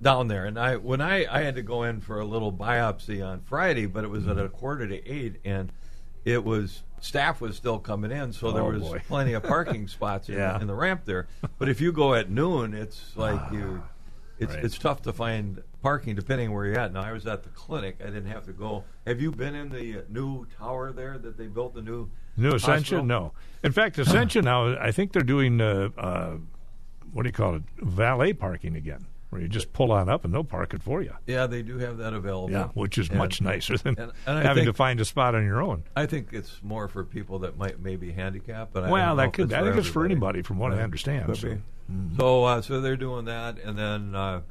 down 0.00 0.28
there, 0.28 0.44
and 0.46 0.58
I 0.58 0.76
when 0.76 1.00
I 1.00 1.26
I 1.28 1.42
had 1.42 1.56
to 1.56 1.62
go 1.62 1.82
in 1.84 2.00
for 2.00 2.20
a 2.20 2.24
little 2.24 2.52
biopsy 2.52 3.24
on 3.26 3.40
Friday, 3.42 3.86
but 3.86 4.04
it 4.04 4.08
was 4.08 4.26
at 4.28 4.36
a 4.38 4.42
Mm-hmm. 4.42 4.56
quarter 4.56 4.86
to 4.88 5.08
eight, 5.08 5.36
and 5.44 5.72
it 6.24 6.44
was 6.44 6.82
staff 7.00 7.40
was 7.40 7.56
still 7.56 7.78
coming 7.78 8.10
in, 8.12 8.32
so 8.32 8.52
there 8.52 8.62
Oh, 8.62 8.70
was 8.70 8.82
boy. 8.82 9.02
plenty 9.08 9.32
of 9.32 9.42
parking 9.42 9.88
spots 9.88 10.28
in, 10.28 10.36
Yeah. 10.36 10.60
in 10.60 10.66
the 10.66 10.74
ramp 10.74 11.02
there. 11.04 11.26
But 11.58 11.68
if 11.68 11.80
you 11.80 11.92
go 11.92 12.14
at 12.14 12.30
noon, 12.30 12.74
it's 12.74 13.16
like 13.16 13.40
you. 13.52 13.82
It's, 14.38 14.54
Right. 14.54 14.64
it's 14.64 14.78
tough 14.78 15.02
to 15.02 15.12
find 15.12 15.62
parking 15.82 16.14
depending 16.16 16.52
where 16.52 16.64
you're 16.66 16.78
at. 16.78 16.92
Now 16.92 17.02
I 17.02 17.12
was 17.12 17.26
at 17.26 17.42
the 17.44 17.48
clinic; 17.50 17.98
I 18.00 18.06
didn't 18.06 18.26
have 18.26 18.44
to 18.46 18.52
go. 18.52 18.84
Have 19.06 19.20
you 19.20 19.30
been 19.30 19.54
in 19.54 19.68
the 19.68 20.04
new 20.08 20.46
tower 20.58 20.90
there 20.92 21.18
that 21.18 21.36
they 21.36 21.46
built? 21.46 21.74
The 21.74 21.82
new 21.82 22.08
New 22.36 22.54
Ascension? 22.54 23.06
No. 23.06 23.32
In 23.62 23.72
fact, 23.72 23.98
Ascension 23.98 24.44
now, 24.46 24.74
I 24.78 24.90
think 24.90 25.12
they're 25.12 25.22
doing, 25.22 25.60
uh, 25.60 25.90
uh, 25.98 26.36
what 27.12 27.24
do 27.24 27.28
you 27.28 27.32
call 27.32 27.56
it, 27.56 27.62
valet 27.78 28.32
parking 28.32 28.74
again, 28.74 29.04
where 29.32 29.40
you 29.40 29.48
just 29.48 29.72
pull 29.72 29.90
on 29.92 30.10
up 30.10 30.26
and 30.26 30.34
they'll 30.34 30.44
park 30.44 30.74
it 30.74 30.82
for 30.82 31.00
you. 31.00 31.10
Yeah, 31.26 31.46
they 31.46 31.62
do 31.62 31.78
have 31.78 31.96
that 31.96 32.12
available. 32.12 32.50
Yeah, 32.50 32.68
which 32.74 32.98
is 32.98 33.08
And- 33.08 33.16
much 33.16 33.40
nicer 33.40 33.78
than 33.78 33.98
and- 33.98 34.12
and 34.26 34.38
having 34.46 34.64
think- 34.64 34.66
to 34.66 34.72
find 34.74 35.00
a 35.00 35.06
spot 35.06 35.34
on 35.34 35.42
your 35.42 35.62
own. 35.62 35.84
I 35.96 36.04
think 36.04 36.28
it's 36.32 36.60
more 36.62 36.86
for 36.86 37.02
people 37.02 37.38
that 37.38 37.56
might 37.56 37.80
maybe 37.80 38.12
handicap, 38.12 38.68
but 38.74 38.90
Well, 38.90 39.16
that 39.16 39.32
could. 39.32 39.50
I 39.54 39.62
think 39.62 39.76
it's 39.76 39.88
for 39.88 40.04
anybody, 40.04 40.42
from 40.42 40.58
what 40.58 40.74
I 40.74 40.82
understand. 40.82 41.34
So. 41.38 41.48
be. 41.48 41.62
So, 42.18 42.44
uh, 42.44 42.60
so 42.60 42.82
they're 42.82 42.94
doing 42.98 43.24
that, 43.24 43.58
and 43.58 43.78
then 43.78 44.14
uh, 44.14 44.42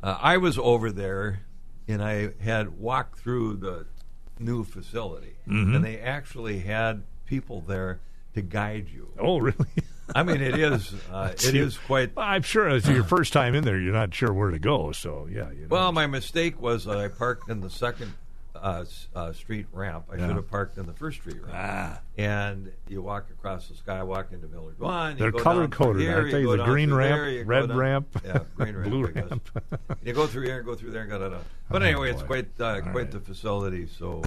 uh, 0.00 0.18
I 0.22 0.36
was 0.36 0.58
over 0.58 0.92
there, 0.92 1.40
and 1.88 2.00
I 2.00 2.34
had 2.40 2.78
walked 2.78 3.18
through 3.18 3.56
the 3.56 3.86
new 4.38 4.62
facility, 4.62 5.34
Mm-hmm. 5.48 5.74
and 5.74 5.84
they 5.84 5.98
actually 5.98 6.60
had 6.60 7.02
people 7.26 7.62
there 7.62 7.98
to 8.34 8.42
guide 8.42 8.88
you. 8.94 9.08
Oh, 9.18 9.38
really? 9.38 9.56
I 10.14 10.22
mean, 10.22 10.40
it 10.40 10.58
is 10.58 10.92
uh, 11.12 11.30
it 11.32 11.54
is 11.54 11.78
quite. 11.78 12.10
I'm 12.16 12.42
sure 12.42 12.68
it's 12.68 12.88
your 12.88 13.04
first 13.04 13.32
time 13.32 13.54
in 13.54 13.64
there. 13.64 13.78
You're 13.78 13.92
not 13.92 14.12
sure 14.14 14.32
where 14.32 14.50
to 14.50 14.58
go, 14.58 14.92
so 14.92 15.28
yeah. 15.30 15.50
You 15.50 15.62
know. 15.62 15.66
Well, 15.70 15.92
my 15.92 16.06
mistake 16.06 16.60
was 16.60 16.84
that 16.86 16.98
I 16.98 17.08
parked 17.08 17.48
in 17.48 17.60
the 17.60 17.70
second 17.70 18.12
uh, 18.54 18.84
uh, 19.14 19.32
street 19.32 19.66
ramp. 19.72 20.06
I 20.12 20.16
Yeah. 20.16 20.26
should 20.28 20.36
have 20.36 20.50
parked 20.50 20.78
in 20.78 20.86
the 20.86 20.92
first 20.92 21.20
street 21.20 21.40
ramp. 21.42 21.54
Ah. 21.54 22.00
And 22.16 22.70
you 22.88 23.02
walk 23.02 23.28
across 23.30 23.68
the 23.68 23.74
skywalk 23.74 24.32
into 24.32 24.46
Village 24.46 24.78
One. 24.78 25.16
They're 25.18 25.32
color 25.32 25.68
coded, 25.68 26.02
here, 26.02 26.16
aren't 26.16 26.32
they? 26.32 26.44
The 26.44 26.64
green 26.64 26.92
ramp, 26.92 27.20
there, 27.20 27.44
red 27.44 27.68
down- 27.68 27.76
ramp, 27.76 28.06
yeah, 28.24 28.38
green 28.56 28.76
ramp, 28.78 28.88
blue 28.90 29.06
ramp. 29.06 29.60
you 30.04 30.12
go 30.12 30.26
through 30.26 30.44
here, 30.46 30.56
and 30.58 30.66
go 30.66 30.74
through 30.74 30.90
there, 30.92 31.02
and 31.02 31.10
go 31.10 31.18
da 31.18 31.28
da. 31.30 31.38
But 31.70 31.82
Oh, 31.82 31.86
anyway, 31.86 32.10
it's 32.10 32.22
quite 32.22 32.48
uh, 32.60 32.80
quite 32.82 32.94
right. 32.94 33.10
the 33.10 33.20
facility. 33.20 33.86
So. 33.86 34.22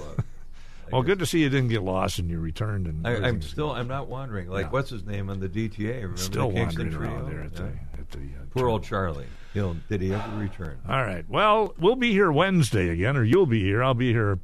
Well, 0.91 1.01
good 1.03 1.19
to 1.19 1.25
see 1.25 1.39
you 1.41 1.49
didn't 1.49 1.69
get 1.69 1.83
lost 1.83 2.19
and 2.19 2.29
you 2.29 2.39
returned. 2.39 2.87
And 2.87 3.05
I, 3.07 3.27
I'm 3.27 3.41
still 3.41 3.71
I'm 3.71 3.87
not 3.87 4.07
wandering. 4.07 4.49
Like 4.49 4.65
Yeah. 4.65 4.71
what's 4.71 4.89
his 4.89 5.05
name 5.05 5.29
on 5.29 5.39
the 5.39 5.49
DTA? 5.49 5.95
Remember 5.95 6.17
still 6.17 6.49
the 6.49 6.55
wandering 6.55 6.91
Trio? 6.91 7.11
around 7.11 7.29
there 7.31 7.41
at 7.43 7.55
the, 7.55 7.63
at 7.63 8.11
the 8.11 8.19
uh, 8.19 8.45
Poor 8.51 8.67
old 8.69 8.83
Charlie. 8.83 9.25
He'll, 9.53 9.75
did 9.89 10.01
he 10.01 10.13
ever 10.13 10.37
return? 10.37 10.77
All 10.87 11.01
right. 11.03 11.27
Well, 11.27 11.73
we'll 11.79 11.95
be 11.95 12.11
here 12.11 12.31
Wednesday 12.31 12.89
again, 12.89 13.17
or 13.17 13.23
you'll 13.23 13.45
be 13.47 13.61
here. 13.63 13.83
I'll 13.83 13.93
be 13.95 14.11
here 14.11 14.37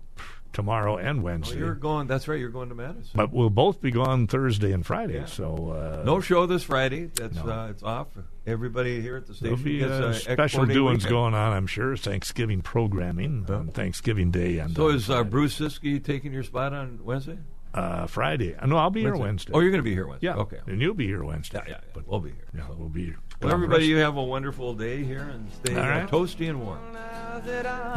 tomorrow 0.53 0.97
and 0.97 1.21
Wednesday. 1.23 1.57
you're 1.59 1.75
going. 1.75 2.07
That's 2.07 2.27
right. 2.27 2.39
You're 2.39 2.49
going 2.49 2.69
to 2.69 2.75
Madison. 2.75 3.11
but 3.15 3.33
we'll 3.33 3.49
both 3.49 3.81
be 3.81 3.91
gone 3.91 4.27
Thursday 4.27 4.71
and 4.71 4.85
Friday. 4.85 5.15
Yeah. 5.15 5.25
So 5.25 5.69
uh, 5.71 6.03
no 6.05 6.21
show 6.21 6.45
this 6.45 6.63
Friday. 6.63 7.09
That's 7.15 7.35
No. 7.43 7.51
uh, 7.51 7.67
it's 7.69 7.83
off. 7.83 8.07
Everybody 8.45 9.01
here 9.01 9.15
at 9.17 9.25
the 9.25 9.33
station 9.33 9.55
There'll 9.55 9.63
be 9.63 9.79
gets 9.79 9.91
uh, 9.91 10.13
special 10.13 10.65
doings 10.65 11.03
weekend. 11.05 11.09
going 11.09 11.33
on, 11.33 11.53
I'm 11.53 11.67
sure. 11.67 11.95
Thanksgiving 11.95 12.61
programming 12.61 13.45
on 13.49 13.69
Thanksgiving 13.69 14.31
Day 14.31 14.57
and 14.59 14.75
So 14.75 14.89
is 14.89 15.09
uh, 15.09 15.23
Bruce 15.23 15.57
Ciskie 15.59 16.03
taking 16.03 16.33
your 16.33 16.43
spot 16.43 16.73
on 16.73 16.99
Wednesday? 17.03 17.37
Uh, 17.73 18.07
Friday. 18.07 18.55
Uh, 18.55 18.65
No, 18.67 18.77
I'll 18.77 18.89
be 18.89 19.01
here 19.01 19.15
Wednesday. 19.15 19.51
Oh, 19.53 19.59
you're 19.59 19.71
going 19.71 19.83
to 19.83 19.89
be 19.89 19.93
here 19.93 20.07
Wednesday. 20.07 20.27
yeah, 20.27 20.36
Okay. 20.36 20.59
and 20.67 20.81
you'll 20.81 20.93
be 20.93 21.07
here 21.07 21.23
Wednesday. 21.23 21.59
Yeah, 21.65 21.73
yeah, 21.73 21.79
yeah. 21.83 21.91
But 21.93 22.07
we'll 22.07 22.19
be 22.19 22.29
here. 22.31 22.45
yeah, 22.55 22.63
we'll 22.77 22.89
be 22.89 23.05
here. 23.05 23.17
Well, 23.41 23.51
everybody, 23.51 23.88
you 23.88 23.97
have 23.97 24.15
a 24.15 24.23
wonderful 24.23 24.73
day 24.73 25.03
here 25.03 25.29
and 25.33 25.51
stay 25.51 25.75
All 25.75 25.89
right. 25.89 26.07
toasty 26.09 26.49
and 26.49 26.62
warm. 26.62 26.79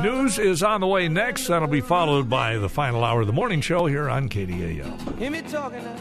News 0.03 0.39
is 0.39 0.63
on 0.63 0.81
the 0.81 0.87
way 0.87 1.09
next. 1.09 1.47
That'll 1.47 1.69
be 1.69 1.81
followed 1.81 2.29
by 2.29 2.57
the 2.57 2.69
final 2.69 3.05
hour 3.05 3.21
of 3.21 3.27
the 3.29 3.33
morning 3.33 3.61
show 3.61 3.87
here 3.87 4.09
on 4.09 4.29
KDAL. 4.29 5.19
Hear 5.19 5.31
me 5.31 5.43
talking 5.43 5.85
now. 5.85 5.97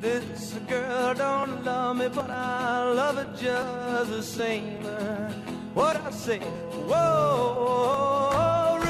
This 0.00 0.54
girl 0.68 1.14
don't 1.14 1.64
love 1.64 1.96
me, 1.96 2.08
but 2.08 2.28
I 2.30 2.90
love 2.92 3.16
her 3.16 3.32
just 3.40 4.10
the 4.10 4.22
same. 4.22 4.82
What 5.74 5.96
I 5.96 6.10
say, 6.10 6.40
whoa, 6.40 8.80